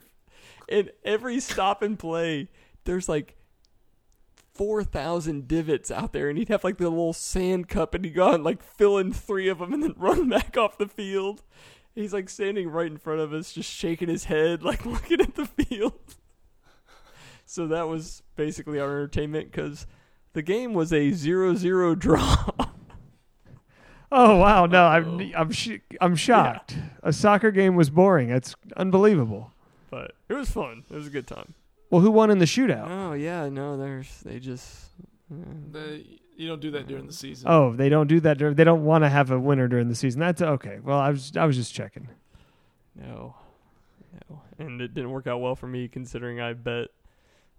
[0.69, 2.49] And every stop and play,
[2.85, 3.37] there's like
[4.55, 8.13] four thousand divots out there, and he'd have like the little sand cup, and he'd
[8.15, 10.89] go out and like fill in three of them, and then run back off the
[10.89, 11.43] field.
[11.95, 15.35] He's like standing right in front of us, just shaking his head, like looking at
[15.35, 15.95] the field.
[17.45, 19.87] So that was basically our entertainment because
[20.33, 22.47] the game was a 0-0 draw.
[24.11, 25.33] Oh wow, no, I'm.
[25.37, 26.77] I'm sh- I'm shocked.
[27.03, 28.31] A soccer game was boring.
[28.31, 29.53] It's unbelievable.
[29.91, 30.85] but it was fun.
[30.91, 31.55] It was a good time.
[31.93, 32.89] Well, who won in the shootout?
[32.89, 34.91] Oh yeah, no, there's they just
[35.31, 35.37] uh,
[35.71, 37.47] The- you don't do that during the season.
[37.49, 38.39] Oh, they don't do that.
[38.39, 40.19] dur- They don't want to have a winner during the season.
[40.21, 40.79] That's okay.
[40.83, 42.09] Well, I was I was just checking.
[42.97, 43.37] no,
[44.31, 46.89] no, and it didn't work out well for me considering I bet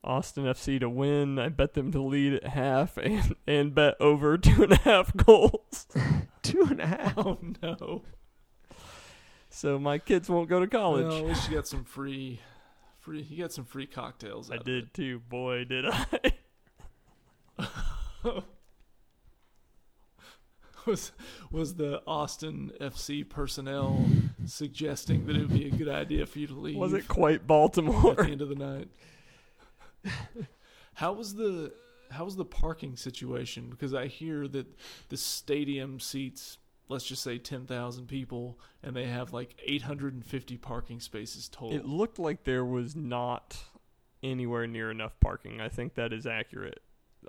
[0.03, 1.37] Austin FC to win.
[1.37, 5.15] I bet them to lead at half and and bet over two and a half
[5.15, 5.87] goals.
[6.41, 7.13] Two and a half.
[7.17, 8.01] Oh no!
[9.49, 11.05] So my kids won't go to college.
[11.05, 12.41] Well, at least you got some free,
[13.03, 13.21] free.
[13.29, 14.49] You got some free cocktails.
[14.49, 15.19] I did too.
[15.19, 16.05] Boy, did I.
[20.85, 21.11] was
[21.51, 24.05] was the Austin FC personnel
[24.45, 26.77] suggesting that it would be a good idea for you to leave?
[26.77, 28.87] Was it quite Baltimore at the end of the night?
[30.95, 31.73] how was the
[32.11, 33.69] how was the parking situation?
[33.69, 34.67] Because I hear that
[35.09, 36.57] the stadium seats,
[36.89, 40.99] let's just say ten thousand people, and they have like eight hundred and fifty parking
[40.99, 41.77] spaces total.
[41.77, 43.57] It looked like there was not
[44.21, 45.59] anywhere near enough parking.
[45.61, 46.81] I think that is accurate.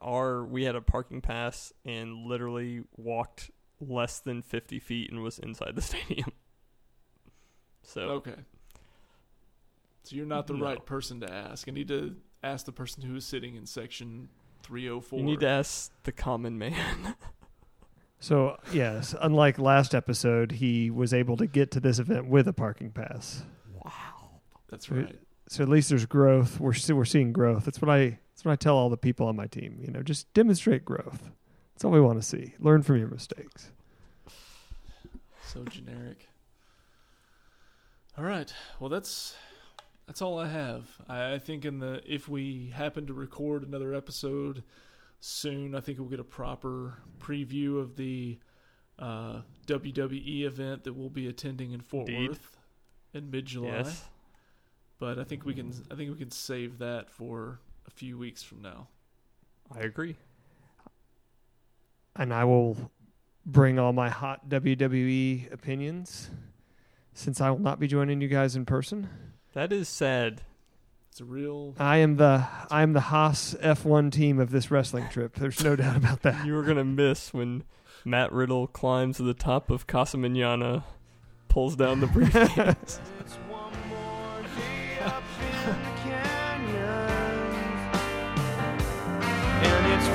[0.02, 3.50] Our we had a parking pass and literally walked
[3.80, 6.32] less than 50 feet and was inside the stadium.
[7.82, 8.36] So Okay.
[10.04, 10.64] So you're not the No.
[10.64, 11.68] right person to ask.
[11.68, 14.28] I need to ask the person who is sitting in section
[14.62, 15.18] 304.
[15.18, 17.16] you need to ask the common man.
[18.24, 22.54] So yes, unlike last episode, he was able to get to this event with a
[22.54, 23.42] parking pass.
[23.84, 24.40] Wow.
[24.70, 25.14] That's right.
[25.46, 26.58] So at least there's growth.
[26.58, 27.66] We're see- we're seeing growth.
[27.66, 29.78] That's what I that's what I tell all the people on my team.
[29.78, 31.28] You know, just demonstrate growth.
[31.74, 32.54] That's all we want to see.
[32.58, 33.70] Learn from your mistakes.
[35.44, 36.26] So generic.
[38.16, 38.50] All right.
[38.80, 39.36] Well, that's
[40.06, 40.86] that's all I have.
[41.10, 44.62] I, I think in the if we happen to record another episode
[45.24, 48.38] soon, I think we'll get a proper preview of the
[48.98, 52.30] uh, WWE event that we'll be attending in Fort Indeed.
[52.30, 52.56] Worth
[53.14, 53.68] in mid-July.
[53.68, 54.04] yes.
[54.98, 58.42] But I think we can I think we can save that for a few weeks
[58.42, 58.88] from now.
[59.74, 60.16] I agree.
[62.16, 62.76] And I will
[63.44, 66.30] bring all my hot WWE opinions
[67.12, 69.08] since I will not be joining you guys in person.
[69.52, 70.42] That is sad.
[71.14, 75.08] It's a real I am the I am the Haas F1 team of this wrestling
[75.10, 75.36] trip.
[75.36, 76.44] There's no doubt about that.
[76.44, 77.62] You were going to miss when
[78.04, 80.84] Matt Riddle climbs to the top of Casa Manana,
[81.46, 82.98] pulls down the briefcase.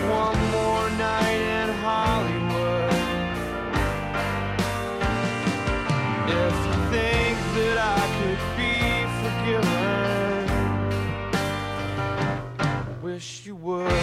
[0.10, 1.28] One more day
[13.70, 13.99] would.